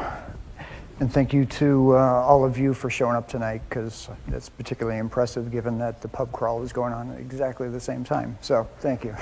[1.00, 4.98] And thank you to uh, all of you for showing up tonight because that's particularly
[4.98, 8.36] impressive given that the pub crawl is going on at exactly the same time.
[8.42, 9.16] So thank you.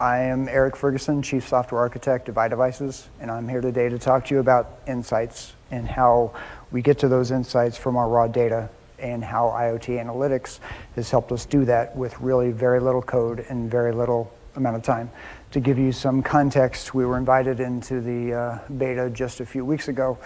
[0.00, 4.24] I am Eric Ferguson, Chief Software Architect of iDevices, and I'm here today to talk
[4.24, 6.32] to you about insights and how
[6.70, 8.70] we get to those insights from our raw data
[9.00, 10.60] and how IoT analytics
[10.94, 14.82] has helped us do that with really very little code and very little amount of
[14.82, 15.10] time
[15.52, 19.64] to give you some context, we were invited into the uh, beta just a few
[19.64, 20.16] weeks ago,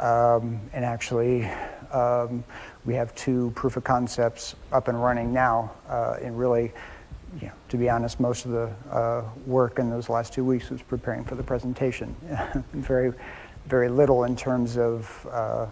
[0.00, 1.48] um, and actually,
[1.92, 2.42] um,
[2.84, 5.70] we have two proof of concepts up and running now.
[5.88, 6.72] Uh, and really,
[7.40, 10.68] you know, to be honest, most of the uh, work in those last two weeks
[10.70, 12.16] was preparing for the presentation.
[12.72, 13.12] very,
[13.66, 15.66] very little in terms of uh,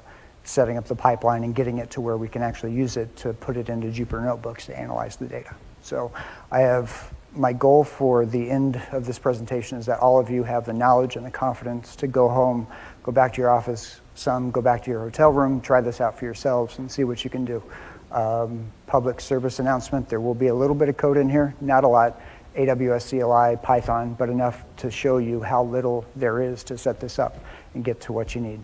[0.51, 3.33] setting up the pipeline and getting it to where we can actually use it to
[3.33, 5.55] put it into Jupyter notebooks to analyze the data.
[5.83, 6.13] So
[6.51, 10.43] I have my goal for the end of this presentation is that all of you
[10.43, 12.67] have the knowledge and the confidence to go home,
[13.05, 16.19] go back to your office, some go back to your hotel room, try this out
[16.19, 17.63] for yourselves and see what you can do.
[18.11, 21.85] Um, public service announcement, there will be a little bit of code in here, not
[21.85, 22.21] a lot,
[22.57, 27.21] AWS CLI, Python, but enough to show you how little there is to set this
[27.21, 27.39] up
[27.75, 28.61] and get to what you need.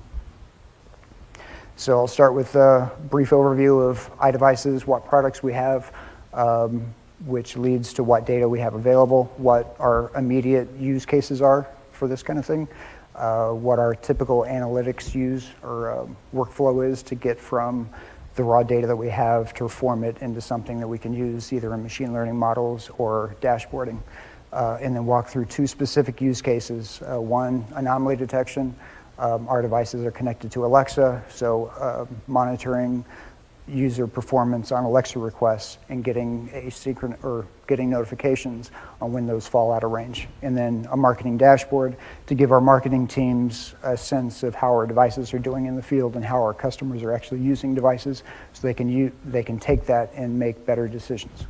[1.78, 5.92] So I'll start with a brief overview of iDevices, what products we have,
[6.32, 6.94] um,
[7.26, 12.08] which leads to what data we have available, what our immediate use cases are for
[12.08, 12.66] this kind of thing,
[13.14, 17.90] uh, what our typical analytics use or uh, workflow is to get from
[18.36, 21.52] the raw data that we have to form it into something that we can use
[21.52, 24.00] either in machine learning models or dashboarding.
[24.50, 27.02] Uh, and then walk through two specific use cases.
[27.02, 28.74] Uh, one, anomaly detection.
[29.18, 33.04] Um, our devices are connected to Alexa, so uh, monitoring
[33.68, 39.72] user performance on Alexa requests and getting asynchronous or getting notifications on when those fall
[39.72, 40.28] out of range.
[40.42, 41.96] And then a marketing dashboard
[42.26, 45.82] to give our marketing teams a sense of how our devices are doing in the
[45.82, 49.58] field and how our customers are actually using devices so they can, use, they can
[49.58, 51.46] take that and make better decisions.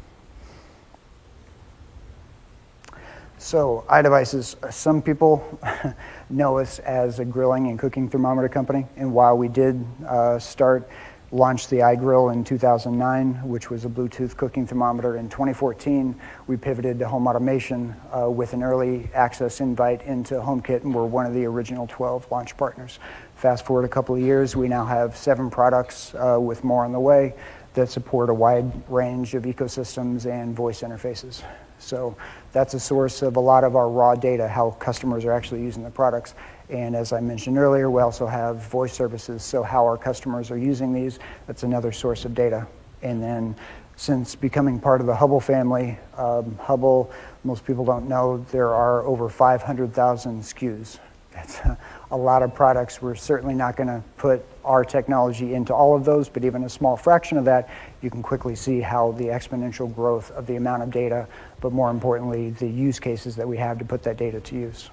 [3.38, 5.60] So, iDevices, some people
[6.30, 8.86] know us as a grilling and cooking thermometer company.
[8.96, 10.88] And while we did uh, start
[11.32, 15.16] launched the iGrill in 2009, which was a Bluetooth cooking thermometer.
[15.16, 16.14] In 2014,
[16.46, 21.04] we pivoted to home automation uh, with an early access invite into HomeKit, and we're
[21.04, 23.00] one of the original 12 launch partners.
[23.34, 26.92] Fast forward a couple of years, we now have seven products uh, with more on
[26.92, 27.34] the way
[27.74, 31.42] that support a wide range of ecosystems and voice interfaces.
[31.86, 32.16] So
[32.52, 35.84] that's a source of a lot of our raw data, how customers are actually using
[35.84, 36.34] the products.
[36.68, 40.58] And as I mentioned earlier, we also have voice services, so how our customers are
[40.58, 42.66] using these, that's another source of data.
[43.02, 43.54] And then
[43.94, 47.10] since becoming part of the Hubbell family, um, Hubbell,
[47.44, 50.98] most people don't know, there are over 500,000 SKUs.
[51.36, 51.60] That's
[52.10, 53.00] a lot of products.
[53.00, 56.68] We're certainly not going to put our technology into all of those, but even a
[56.68, 57.68] small fraction of that,
[58.02, 61.28] you can quickly see how the exponential growth of the amount of data,
[61.60, 64.90] but more importantly, the use cases that we have to put that data to use.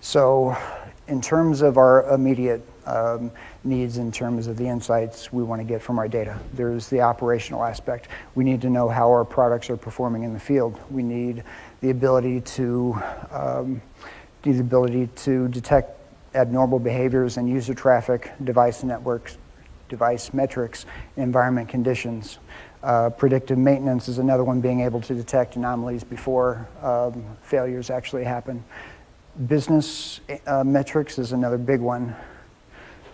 [0.00, 0.56] So,
[1.06, 3.30] in terms of our immediate um,
[3.62, 7.00] needs, in terms of the insights we want to get from our data, there's the
[7.00, 8.08] operational aspect.
[8.34, 10.80] We need to know how our products are performing in the field.
[10.90, 11.44] We need
[11.82, 12.96] the ability to
[13.30, 13.82] um,
[14.42, 15.98] the ability to detect
[16.34, 19.36] abnormal behaviors and user traffic, device networks,
[19.88, 22.38] device metrics, environment conditions.
[22.82, 28.24] Uh, predictive maintenance is another one, being able to detect anomalies before um, failures actually
[28.24, 28.64] happen.
[29.46, 32.16] Business uh, metrics is another big one.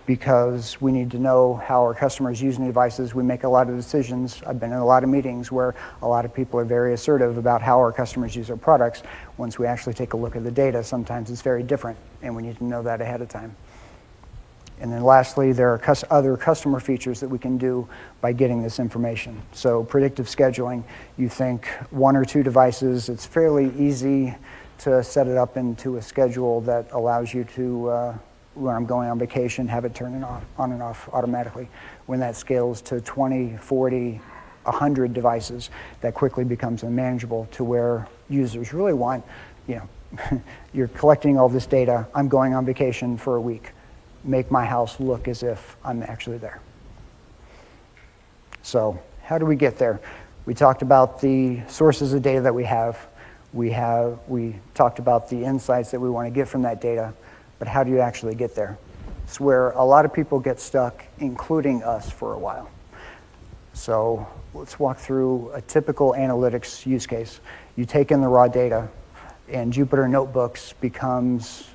[0.09, 3.13] Because we need to know how our customers using the devices.
[3.13, 4.41] We make a lot of decisions.
[4.41, 7.37] I've been in a lot of meetings where a lot of people are very assertive
[7.37, 9.03] about how our customers use our products.
[9.37, 12.41] Once we actually take a look at the data, sometimes it's very different, and we
[12.41, 13.55] need to know that ahead of time.
[14.81, 17.87] And then lastly, there are other customer features that we can do
[18.19, 19.39] by getting this information.
[19.51, 20.85] So predictive scheduling,
[21.19, 24.33] you think one or two devices, it's fairly easy
[24.79, 28.17] to set it up into a schedule that allows you to, uh,
[28.59, 31.67] when I'm going on vacation, have it turn off, on and off automatically.
[32.05, 34.21] When that scales to 20, 40,
[34.63, 35.69] 100 devices,
[36.01, 39.23] that quickly becomes unmanageable to where users really want,
[39.67, 40.41] you know,
[40.73, 43.71] you're collecting all this data, I'm going on vacation for a week
[44.23, 46.59] make my house look as if I'm actually there.
[48.61, 49.99] So, how do we get there?
[50.45, 53.07] We talked about the sources of data that we have.
[53.53, 57.13] We have we talked about the insights that we want to get from that data,
[57.59, 58.77] but how do you actually get there?
[59.25, 62.69] It's where a lot of people get stuck, including us for a while.
[63.73, 67.39] So, let's walk through a typical analytics use case.
[67.75, 68.89] You take in the raw data,
[69.47, 71.69] and Jupyter Notebooks becomes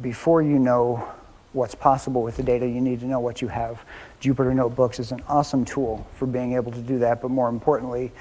[0.00, 1.06] before you know
[1.52, 3.84] what's possible with the data, you need to know what you have.
[4.20, 8.12] Jupyter Notebooks is an awesome tool for being able to do that, but more importantly,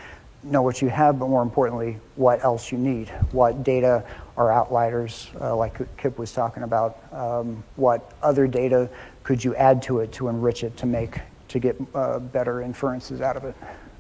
[0.43, 3.09] know what you have, but more importantly, what else you need.
[3.31, 4.03] What data
[4.38, 7.03] are outliers, uh, like Kip was talking about.
[7.11, 8.89] Um, what other data
[9.23, 11.19] could you add to it to enrich it to make
[11.49, 13.55] to get uh, better inferences out of it?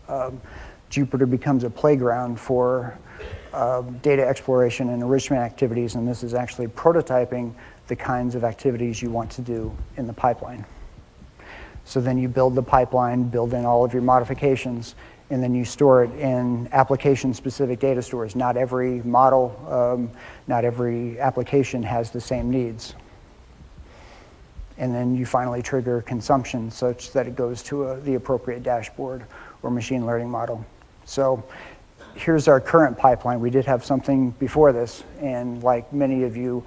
[0.07, 0.39] Um,
[1.29, 2.97] becomes a playground for
[3.51, 7.53] uh, data exploration and enrichment activities, and this is actually prototyping
[7.87, 10.63] the kinds of activities you want to do in the pipeline.
[11.83, 14.95] So then you build the pipeline, build in all of your modifications,
[15.29, 18.35] and then you store it in application specific data stores.
[18.35, 20.09] Not every model, um,
[20.47, 22.95] not every application has the same needs.
[24.77, 29.25] And then you finally trigger consumption such that it goes to a, the appropriate dashboard
[29.63, 30.63] or machine learning model.
[31.03, 31.43] So
[32.15, 33.39] here's our current pipeline.
[33.39, 36.63] We did have something before this, and like many of you,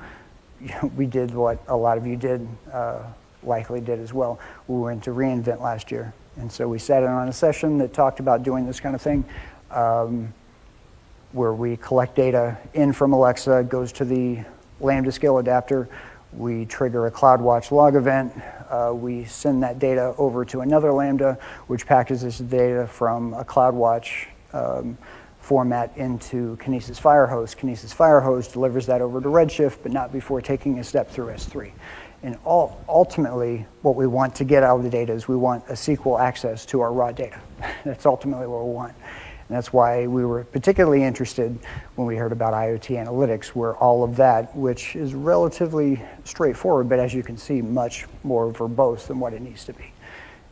[0.97, 3.05] we did what a lot of you did, uh,
[3.43, 4.39] likely did as well.
[4.69, 6.13] We went to reInvent last year.
[6.41, 9.03] And so we sat in on a session that talked about doing this kind of
[9.03, 9.27] thing,
[9.71, 10.33] um,
[11.33, 14.43] where we collect data in from Alexa, goes to the
[14.81, 15.87] Lambda skill adapter.
[16.33, 18.33] We trigger a CloudWatch log event.
[18.71, 23.45] Uh, we send that data over to another Lambda, which packages the data from a
[23.45, 24.97] CloudWatch um,
[25.41, 27.55] format into Kinesis Firehose.
[27.55, 31.71] Kinesis Firehose delivers that over to Redshift, but not before taking a step through S3.
[32.23, 35.65] And all, ultimately, what we want to get out of the data is we want
[35.69, 37.41] a SQL access to our raw data.
[37.85, 38.95] that's ultimately what we want.
[39.49, 41.59] And that's why we were particularly interested
[41.97, 47.01] when we heard about IoT analytics, where all of that, which is relatively straightforward, but
[47.01, 49.93] as you can see, much more verbose than what it needs to be.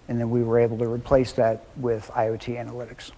[0.09, 3.13] And then we were able to replace that with IoT analytics.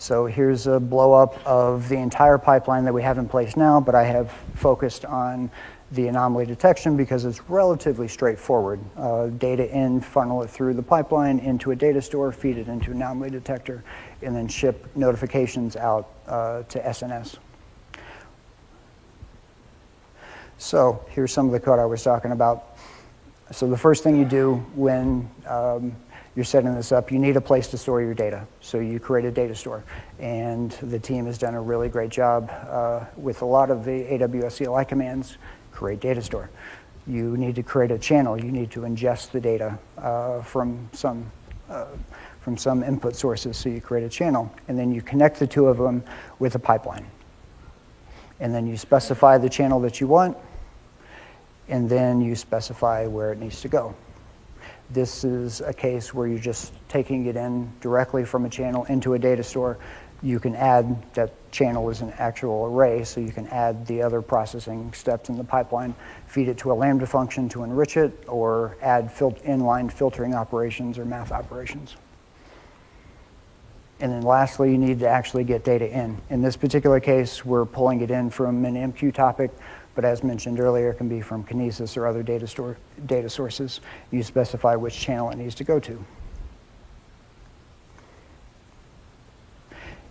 [0.00, 3.82] So here's a blow up of the entire pipeline that we have in place now,
[3.82, 5.50] but I have focused on
[5.92, 8.80] the anomaly detection because it's relatively straightforward.
[8.96, 12.92] Uh, data in, funnel it through the pipeline into a data store, feed it into
[12.92, 13.84] an anomaly detector,
[14.22, 17.36] and then ship notifications out uh, to SNS.
[20.56, 22.78] So here's some of the code I was talking about.
[23.52, 25.94] So the first thing you do when um,
[26.36, 28.46] you're setting this up, you need a place to store your data.
[28.60, 29.82] So you create a data store.
[30.18, 34.04] And the team has done a really great job uh, with a lot of the
[34.04, 35.38] AWS CLI commands,
[35.72, 36.50] create data store.
[37.06, 38.42] You need to create a channel.
[38.42, 41.30] You need to ingest the data uh, from some
[41.68, 41.86] uh,
[42.40, 43.56] from some input sources.
[43.56, 46.02] So you create a channel, and then you connect the two of them
[46.38, 47.06] with a pipeline.
[48.40, 50.36] And then you specify the channel that you want,
[51.68, 53.94] and then you specify where it needs to go.
[54.92, 59.14] This is a case where you're just taking it in directly from a channel into
[59.14, 59.78] a data store.
[60.20, 64.20] You can add that channel is an actual array, so you can add the other
[64.20, 65.94] processing steps in the pipeline,
[66.26, 70.98] feed it to a Lambda function to enrich it, or add fil- inline filtering operations
[70.98, 71.96] or math operations.
[74.00, 76.20] And then lastly, you need to actually get data in.
[76.30, 79.50] In this particular case, we're pulling it in from an MQ topic
[79.94, 82.76] but as mentioned earlier, it can be from Kinesis or other data, store,
[83.06, 83.80] data sources.
[84.10, 86.04] You specify which channel it needs to go to.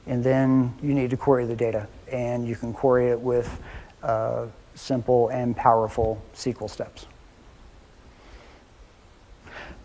[0.07, 3.61] And then you need to query the data, and you can query it with
[4.01, 7.05] uh, simple and powerful SQL steps.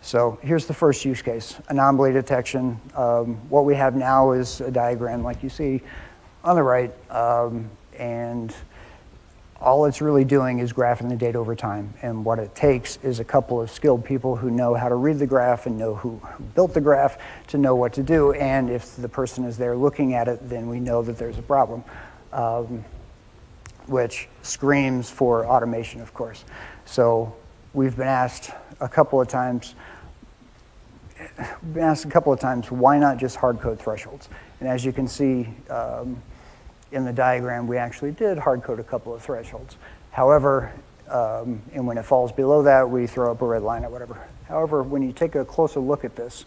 [0.01, 2.79] So here's the first use case, anomaly detection.
[2.95, 5.81] Um, what we have now is a diagram like you see
[6.43, 8.55] on the right, um, and
[9.61, 11.93] all it's really doing is graphing the data over time.
[12.01, 15.17] And what it takes is a couple of skilled people who know how to read
[15.17, 16.21] the graph and know who,
[16.55, 18.33] built the graph to know what to do.
[18.33, 21.41] And if the person is there looking at it, then we know that there's a
[21.41, 21.83] problem,
[22.33, 22.83] um,
[23.87, 26.43] which screams for automation, of course.
[26.85, 27.33] So
[27.73, 28.51] we've been asked
[28.81, 29.73] a couple of times,
[31.73, 34.27] been asked a couple of times, why not just hard code thresholds?
[34.59, 36.21] And as you can see, um,
[36.95, 39.75] in the diagram, we actually did hard code a couple of thresholds.
[40.11, 40.71] However,
[41.09, 44.27] um, and when it falls below that, we throw up a red line or whatever.
[44.47, 46.45] However, when you take a closer look at this,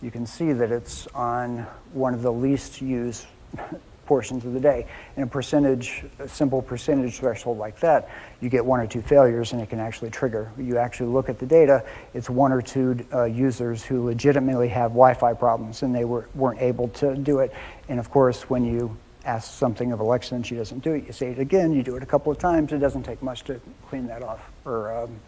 [0.00, 3.26] you can see that it's on one of the least used
[4.06, 4.86] portions of the day.
[5.16, 8.08] In a percentage, a simple percentage threshold like that,
[8.40, 10.50] you get one or two failures and it can actually trigger.
[10.56, 11.84] You actually look at the data,
[12.14, 16.62] it's one or two uh, users who legitimately have Wi-Fi problems and they were, weren't
[16.62, 17.52] able to do it.
[17.88, 21.12] And of course, when you ask something of Alexa and she doesn't do it, you
[21.12, 23.60] say it again, you do it a couple of times, it doesn't take much to
[23.88, 25.20] clean that off or um,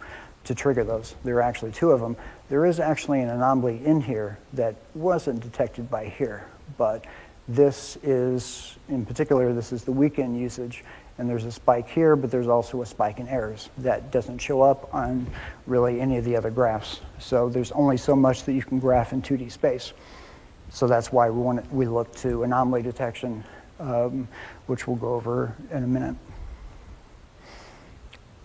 [0.45, 1.15] to trigger those.
[1.25, 2.17] There are actually two of them.
[2.49, 6.47] There is actually an anomaly in here that wasn't detected by here,
[6.79, 7.05] but
[7.49, 10.85] this is, in particular, this is the weekend usage,
[11.19, 14.63] and there's a spike here, but there's also a spike in errors that doesn't show
[14.63, 15.27] up on
[15.67, 17.01] really any of the other graphs.
[17.19, 19.93] So there's only so much that you can graph in 2D space.
[20.71, 23.45] So that's why we, want, we look to anomaly detection
[23.81, 24.29] um,
[24.67, 26.15] which we'll go over in a minute.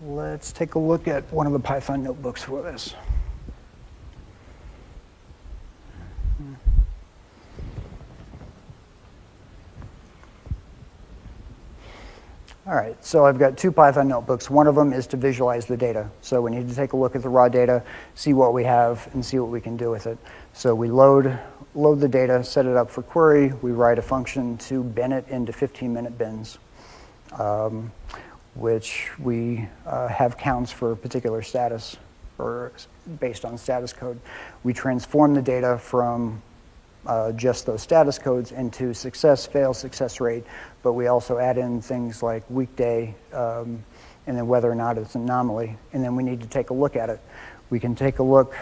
[0.02, 2.94] Let's take a look at one of the Python notebooks for this.
[12.66, 14.50] All right, so I've got two Python notebooks.
[14.50, 16.10] One of them is to visualize the data.
[16.20, 17.80] So we need to take a look at the raw data,
[18.16, 20.18] see what we have, and see what we can do with it.
[20.52, 21.38] So we load
[21.76, 23.52] load the data, set it up for query.
[23.60, 26.58] We write a function to bin it into 15-minute bins,
[27.38, 27.92] um,
[28.54, 31.96] which we uh, have counts for a particular status
[32.38, 32.72] or
[33.20, 34.18] based on status code.
[34.64, 36.42] We transform the data from
[37.06, 40.44] uh, just those status codes into success, fail, success rate,
[40.82, 43.84] but we also add in things like weekday um,
[44.26, 45.76] and then whether or not it's an anomaly.
[45.92, 47.20] And then we need to take a look at it.
[47.70, 48.54] We can take a look,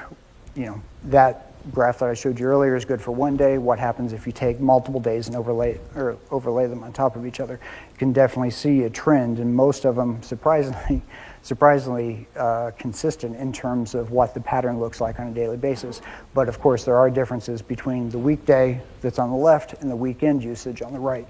[0.54, 3.58] you know, that graph that I showed you earlier is good for one day.
[3.58, 7.26] What happens if you take multiple days and overlay, or overlay them on top of
[7.26, 7.54] each other?
[7.92, 11.02] You can definitely see a trend, and most of them, surprisingly,
[11.42, 16.02] surprisingly uh, consistent in terms of what the pattern looks like on a daily basis.
[16.34, 19.96] But of course, there are differences between the weekday that's on the left and the
[19.96, 21.26] weekend usage on the right.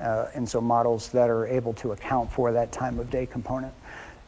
[0.00, 3.72] Uh, and so models that are able to account for that time of day component.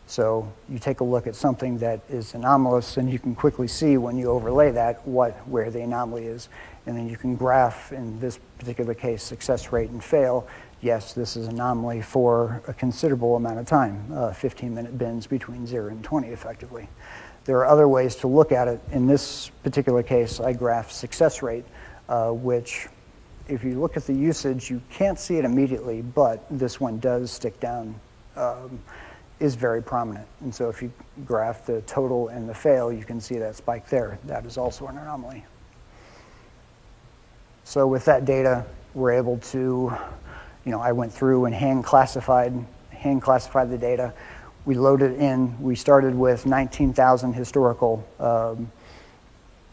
[0.06, 3.96] So you take a look at something that is anomalous, and you can quickly see
[3.96, 6.48] when you overlay that what where the anomaly is,
[6.86, 10.46] and then you can graph in this particular case success rate and fail.
[10.82, 15.88] Yes, this is anomaly for a considerable amount of time, uh, 15-minute bins between zero
[15.88, 16.88] and 20, effectively.
[17.46, 18.80] There are other ways to look at it.
[18.92, 21.64] In this particular case, I graph success rate,
[22.10, 22.88] uh, which
[23.48, 27.30] if you look at the usage, you can't see it immediately, but this one does
[27.30, 27.98] stick down.
[28.36, 28.80] Um,
[29.40, 30.26] is very prominent.
[30.40, 30.92] And so if you
[31.24, 34.18] graph the total and the fail, you can see that spike there.
[34.24, 35.44] That is also an anomaly.
[37.64, 38.64] So with that data,
[38.94, 39.92] we're able to,
[40.64, 42.52] you know, I went through and hand classified,
[42.90, 44.12] hand classified the data.
[44.64, 48.70] We loaded in, we started with 19,000 historical um,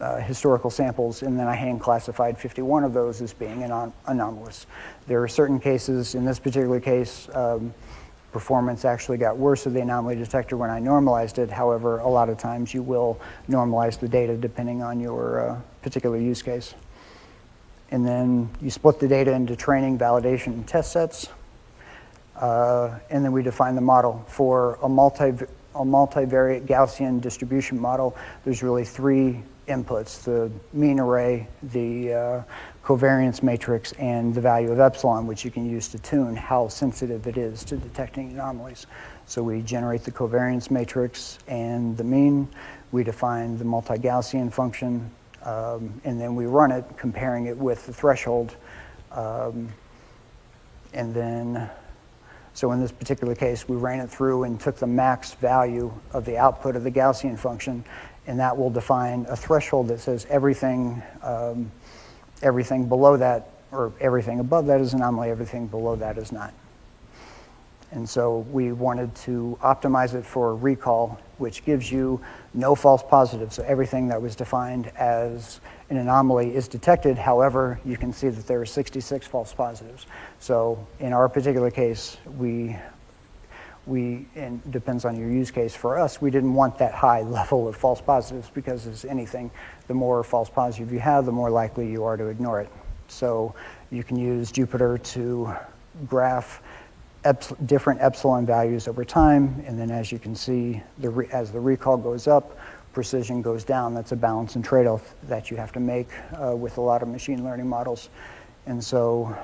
[0.02, 4.66] uh, historical samples, and then I hand classified 51 of those as being anom- anomalous.
[5.06, 7.72] There are certain cases, in this particular case, um,
[8.32, 11.50] performance actually got worse of the anomaly detector when I normalized it.
[11.50, 13.20] However, a lot of times you will
[13.50, 16.74] normalize the data depending on your uh, particular use case.
[17.92, 21.28] And then you split the data into training, validation, and test sets.
[22.38, 24.24] Uh, and then we define the model.
[24.28, 25.26] For a, multi,
[25.76, 28.16] a multivariate Gaussian distribution model,
[28.46, 32.44] there's really three inputs, the mean array, the uh,
[32.84, 37.28] covariance matrix and the value of epsilon, which you can use to tune how sensitive
[37.28, 38.88] it is to detecting anomalies.
[39.28, 42.48] So we generate the covariance matrix and the mean.
[42.92, 45.10] We define the multi-Gaussian function,
[45.44, 48.56] um, and then we run it, comparing it with the threshold.
[49.12, 49.70] Um,
[50.94, 51.70] and then,
[52.54, 56.26] so in this particular case, we ran it through and took the max value of
[56.26, 57.86] the output of the Gaussian function,
[58.28, 61.72] and that will define a threshold that says everything um,
[62.42, 66.54] everything below that, or everything above that is anomaly, everything below that is not.
[67.92, 72.22] And so we wanted to optimize it for recall, which gives you
[72.54, 73.56] no false positives.
[73.56, 77.18] So everything that was defined as an anomaly is detected.
[77.18, 80.06] However, you can see that there are 66 false positives.
[80.40, 82.78] So in our particular case, we
[83.88, 85.76] we, and depends on your use case.
[85.76, 89.52] For us, we didn't want that high level of false positives because as anything,
[89.92, 92.70] the more false positive you have, the more likely you are to ignore it.
[93.10, 93.54] So
[93.90, 95.54] you can use Jupyter to
[96.08, 96.62] graph
[97.66, 101.60] different epsilon values over time, and then as you can see, the re- as the
[101.60, 102.58] recall goes up,
[102.94, 103.94] precision goes down.
[103.94, 106.08] That's a balance and trade-off that you have to make
[106.42, 108.08] uh, with a lot of machine learning models.
[108.68, 109.36] And so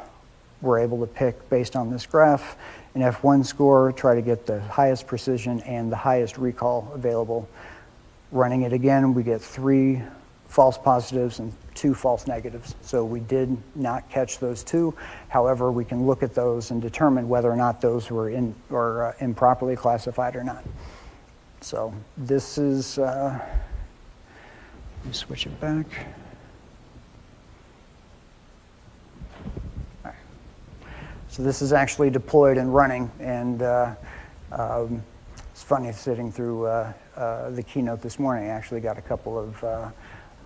[0.62, 2.56] we're able to pick based on this graph
[2.96, 7.50] an F1 score, try to get the highest precision and the highest recall available.
[8.32, 10.02] Running it again, we get three
[10.48, 12.76] false positives and two false negatives.
[12.82, 14.96] So we did not catch those two.
[15.30, 19.06] However, we can look at those and determine whether or not those were in, or
[19.06, 20.64] uh, improperly classified or not.
[21.62, 23.40] So this is, uh,
[24.98, 25.86] let me switch it back.
[31.30, 33.94] So this is actually deployed and running, and uh,
[34.52, 35.04] um,
[35.52, 38.46] it's funny sitting through uh, uh, the keynote this morning.
[38.46, 39.90] I actually got a couple of uh,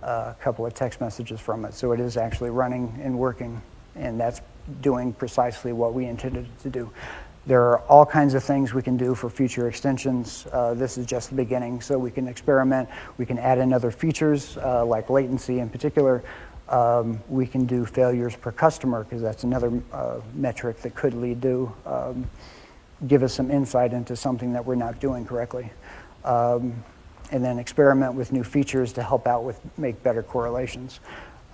[0.02, 1.74] a couple of text messages from it.
[1.74, 3.62] So it is actually running and working,
[3.96, 4.42] and that's
[4.82, 6.92] doing precisely what we intended to do.
[7.48, 10.46] There are all kinds of things we can do for future extensions.
[10.52, 12.88] Uh, this is just the beginning, so we can experiment.
[13.18, 16.24] We can add in other features uh, like latency in particular.
[16.70, 21.42] Um, we can do failures per customer because that's another uh, metric that could lead
[21.42, 22.30] to um,
[23.08, 25.72] give us some insight into something that we're not doing correctly.
[26.24, 26.84] Um,
[27.32, 31.00] and then experiment with new features to help out with make better correlations.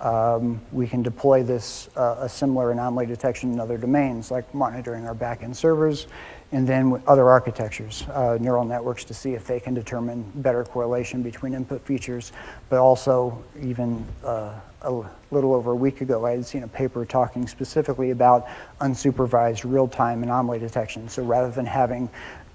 [0.00, 5.06] Um, we can deploy this, uh, a similar anomaly detection in other domains, like monitoring
[5.06, 6.06] our backend servers,
[6.52, 11.22] and then other architectures, uh, neural networks to see if they can determine better correlation
[11.22, 12.32] between input features.
[12.68, 15.02] But also, even uh, a
[15.32, 18.46] little over a week ago, I had seen a paper talking specifically about
[18.80, 21.08] unsupervised real-time anomaly detection.
[21.08, 22.08] So rather than having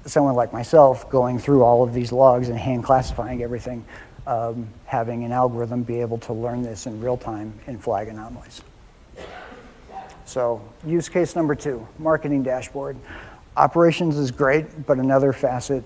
[0.06, 3.86] someone like myself going through all of these logs and hand classifying everything,
[4.28, 8.62] um, having an algorithm be able to learn this in real time and flag anomalies.
[10.26, 12.98] So, use case number two marketing dashboard.
[13.56, 15.84] Operations is great, but another facet,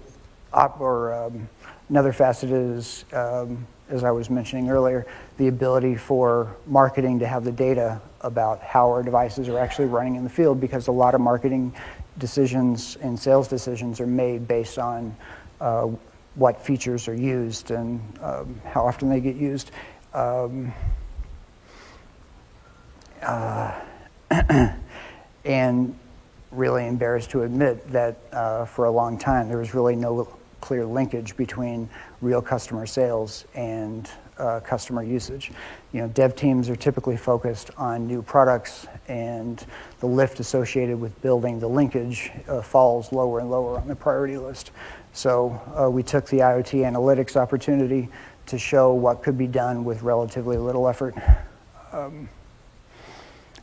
[0.54, 1.50] op, or um,
[1.90, 5.06] another facet is, um, as I was mentioning earlier,
[5.38, 10.16] the ability for marketing to have the data about how our devices are actually running
[10.16, 11.74] in the field because a lot of marketing
[12.20, 15.16] decisions and sales decisions are made based on
[15.62, 15.88] uh,
[16.36, 19.72] what features are used and um, how often they get used.
[20.14, 20.74] Um,
[23.22, 23.74] uh,
[25.46, 25.98] and
[26.52, 30.28] really embarrassed to admit that uh, for a long time there was really no
[30.62, 31.90] clear linkage between
[32.22, 34.10] real customer sales and
[34.40, 35.52] uh, customer usage.
[35.94, 39.66] You know, dev teams are typically focused on new products, and
[40.00, 44.38] the lift associated with building the linkage uh, falls lower and lower on the priority
[44.38, 44.72] list.
[45.14, 48.10] So uh, we took the IoT analytics opportunity
[48.48, 51.16] to show what could be done with relatively little effort.
[51.92, 52.30] Um,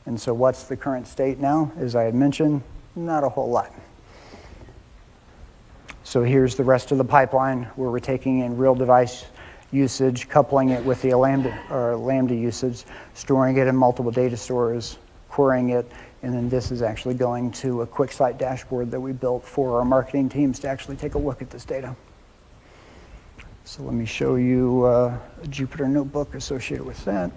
[0.06, 1.72] and so, what's the current state now?
[1.78, 2.62] As I had mentioned,
[2.94, 3.72] not a whole lot.
[6.06, 9.24] So here's the rest of the pipeline where we're taking in real device
[9.74, 14.98] usage, coupling it with the Lambda, or Lambda usage, storing it in multiple data stores,
[15.28, 15.90] querying it,
[16.22, 19.84] and then this is actually going to a QuickSight dashboard that we built for our
[19.84, 21.94] marketing teams to actually take a look at this data.
[23.64, 27.30] So let me show you uh, a Jupyter notebook associated with that.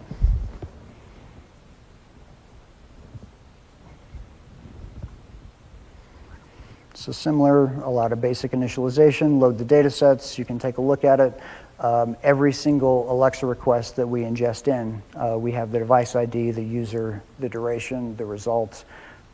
[7.07, 10.81] So similar, a lot of basic initialization, load the data sets, you can take a
[10.81, 11.39] look at it.
[11.79, 16.51] Um, every single Alexa request that we ingest in, uh, we have the device ID,
[16.51, 18.83] the user, the duration, the results,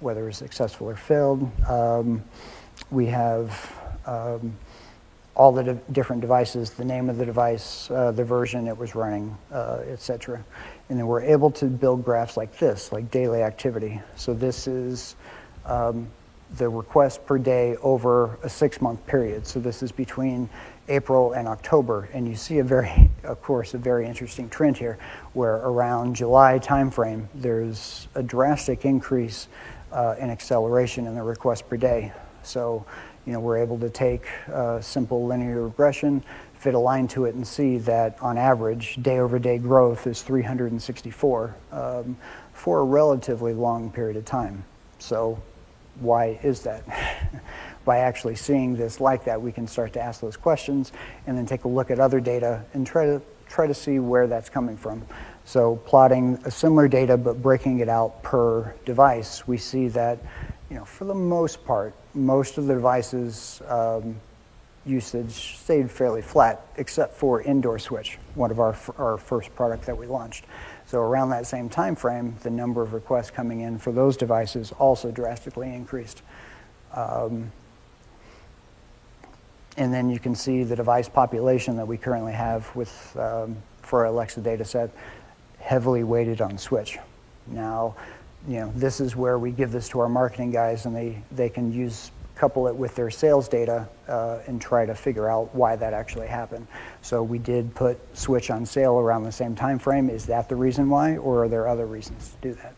[0.02, 1.50] whether it's successful or failed.
[1.68, 2.24] Um,
[2.92, 4.56] we have um,
[5.36, 8.94] all the de- different devices, the name of the device, uh, the version it was
[8.94, 10.46] running, uh, etc.
[10.90, 14.00] And then we're able to build graphs like this, like daily activity.
[14.16, 15.16] So this is
[15.66, 16.08] um,
[16.58, 19.47] the request per day over a six month period.
[19.47, 20.49] So this is between
[20.89, 24.97] April and October, and you see a very, of course, a very interesting trend here,
[25.34, 29.47] where around July timeframe, there's a drastic increase
[29.91, 32.12] uh, in acceleration in the request per day.
[32.43, 32.86] So,
[33.26, 36.24] you know, we're able to take uh, simple linear regression,
[36.54, 40.22] fit a line to it, and see that on average, day over day growth is
[40.22, 42.18] 364 um,
[42.51, 44.66] for a relatively long period of time.
[44.99, 45.41] So,
[46.00, 46.84] why is that?
[47.86, 50.94] by actually seeing this like that, we can start to ask those questions
[51.28, 54.26] and then take a look at other data and try to try to see where
[54.26, 55.06] that's coming from.
[55.46, 60.20] So plotting a similar data but breaking it out per device, we see that
[60.70, 64.20] you know, for the most part, most of the devices um,
[64.86, 69.96] usage stayed fairly flat, except for Indoor Switch, one of our, our first product that
[69.98, 70.46] we launched.
[70.94, 74.72] So around that same time frame, the number of requests coming in for those devices
[74.74, 76.22] also drastically increased.
[76.94, 77.52] Um,
[79.76, 84.02] and then you can see the device population that we currently have with, um, for
[84.02, 84.91] our Alexa data set,
[85.58, 87.00] heavily weighted on Switch.
[87.48, 87.96] Now,
[88.48, 91.50] you know, this is where we give this to our marketing guys and they, they
[91.50, 95.76] can use couple it with their sales data uh, and try to figure out why
[95.76, 96.68] that actually happened.
[97.02, 100.10] So we did put Switch on sale around the same time frame.
[100.10, 102.74] Is that the reason why, or are there other reasons to do that?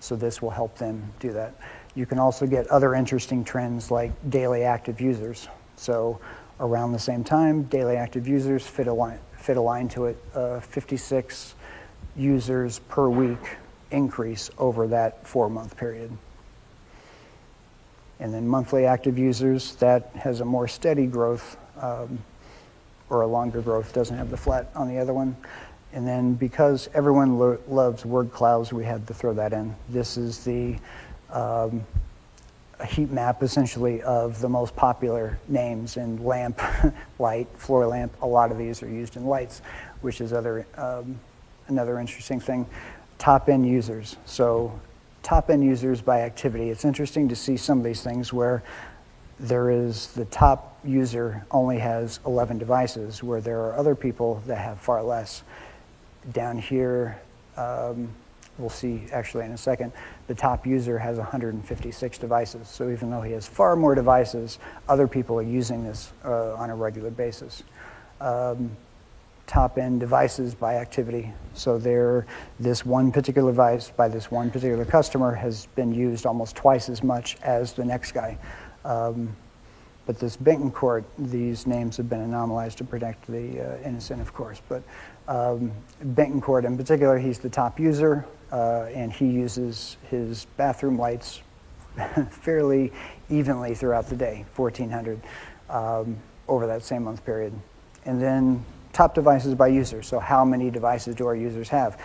[0.00, 1.54] So this will help them do that.
[1.94, 5.48] You can also get other interesting trends like daily active users.
[5.76, 6.18] So
[6.58, 10.16] around the same time, daily active users fit a line, fit a line to it,
[10.34, 11.54] uh, 56
[12.16, 13.38] users per week
[13.90, 16.10] increase over that four month period.
[18.22, 22.20] And then monthly active users, that has a more steady growth um,
[23.10, 25.36] or a longer growth, doesn't have the flat on the other one.
[25.92, 29.74] And then because everyone lo- loves word clouds, we had to throw that in.
[29.88, 30.76] This is the
[31.30, 31.84] um,
[32.86, 36.62] heat map essentially of the most popular names in lamp,
[37.18, 38.12] light, floor lamp.
[38.22, 39.62] A lot of these are used in lights,
[40.00, 41.18] which is other um,
[41.66, 42.66] another interesting thing.
[43.18, 44.16] Top end users.
[44.26, 44.80] So
[45.22, 46.70] top end users by activity.
[46.70, 48.62] It's interesting to see some of these things where
[49.38, 54.58] there is the top user only has 11 devices, where there are other people that
[54.58, 55.42] have far less.
[56.32, 57.20] Down here,
[57.56, 58.08] um,
[58.58, 59.92] we'll see actually in a second,
[60.28, 62.68] the top user has 156 devices.
[62.68, 64.58] So even though he has far more devices,
[64.88, 67.62] other people are using this uh, on a regular basis.
[68.20, 68.76] Um,
[69.46, 71.32] top end devices by activity.
[71.54, 72.26] So there,
[72.58, 77.02] this one particular device by this one particular customer has been used almost twice as
[77.02, 78.38] much as the next guy.
[78.84, 79.36] Um,
[80.04, 84.60] but this Bettencourt, these names have been anomalized to protect the uh, innocent, of course.
[84.68, 84.82] But
[85.28, 85.70] um,
[86.04, 91.42] Bettencourt in particular, he's the top user, uh, and he uses his bathroom lights
[92.30, 92.92] fairly
[93.30, 95.20] evenly throughout the day, 1,400
[95.70, 96.16] um,
[96.48, 97.52] over that same month period.
[98.04, 100.06] And then top devices by users.
[100.06, 102.00] So how many devices do our users have?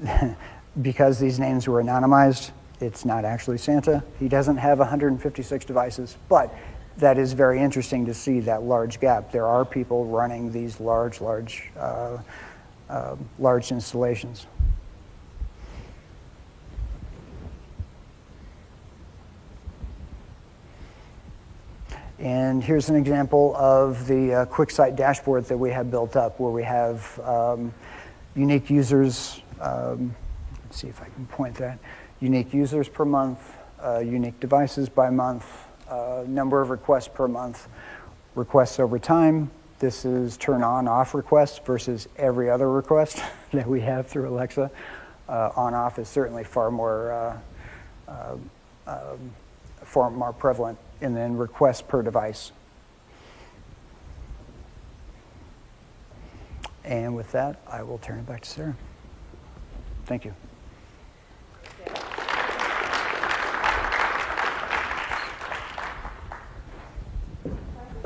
[0.82, 4.02] because these names were anonymized, it's not actually Santa.
[4.18, 6.54] He doesn't have 156 devices, but
[6.98, 9.32] that is very interesting to see that large gap.
[9.32, 12.18] There are people running these large, large, uh,
[12.88, 14.46] uh, large installations.
[22.18, 26.52] And here's an example of the uh, QuickSight dashboard that we have built up where
[26.52, 27.74] we have um,
[28.36, 29.40] unique users.
[29.60, 30.14] Um,
[30.62, 31.80] let's see if I can point that.
[32.20, 33.40] Unique users per month,
[33.82, 35.44] uh, unique devices by month,
[35.88, 37.66] uh, number of requests per month,
[38.36, 39.50] requests over time.
[39.80, 43.20] This is turn on off requests versus every other request
[43.52, 44.70] that we have through Alexa.
[45.28, 47.38] Uh, on off is certainly far more, uh,
[48.08, 48.36] uh,
[48.86, 49.32] um,
[49.82, 52.52] far more prevalent and then requests per device.
[56.84, 58.76] And with that, I will turn it back to Sarah.
[60.04, 60.34] Thank you.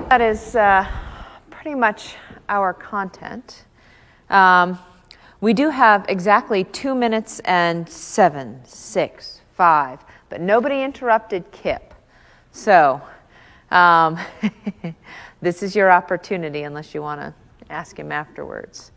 [0.09, 0.86] That is uh,
[1.51, 2.14] pretty much
[2.49, 3.64] our content.
[4.30, 4.78] Um,
[5.41, 11.88] we do have exactly two minutes and seven, six, five, but nobody interrupted Kip.
[12.53, 13.01] So,
[13.70, 14.18] um,
[15.40, 17.34] this is your opportunity unless you want to
[17.70, 18.92] ask him afterwards.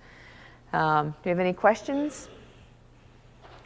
[0.74, 2.30] Um, do you have any questions,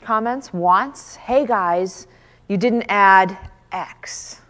[0.01, 1.15] comments, wants?
[1.15, 2.07] Hey guys,
[2.47, 3.38] you didn't add
[3.71, 4.41] X.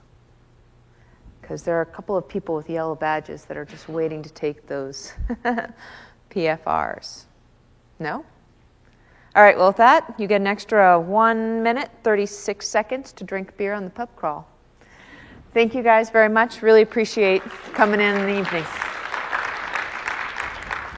[1.41, 4.29] Because there are a couple of people with yellow badges that are just waiting to
[4.31, 5.13] take those
[6.31, 7.25] PFRs.
[7.99, 8.25] No?
[9.35, 13.55] All right, well, with that, you get an extra one minute, 36 seconds to drink
[13.57, 14.47] beer on the pub crawl.
[15.55, 16.61] Thank you guys very much.
[16.61, 17.41] Really appreciate
[17.73, 18.65] coming in in the evening.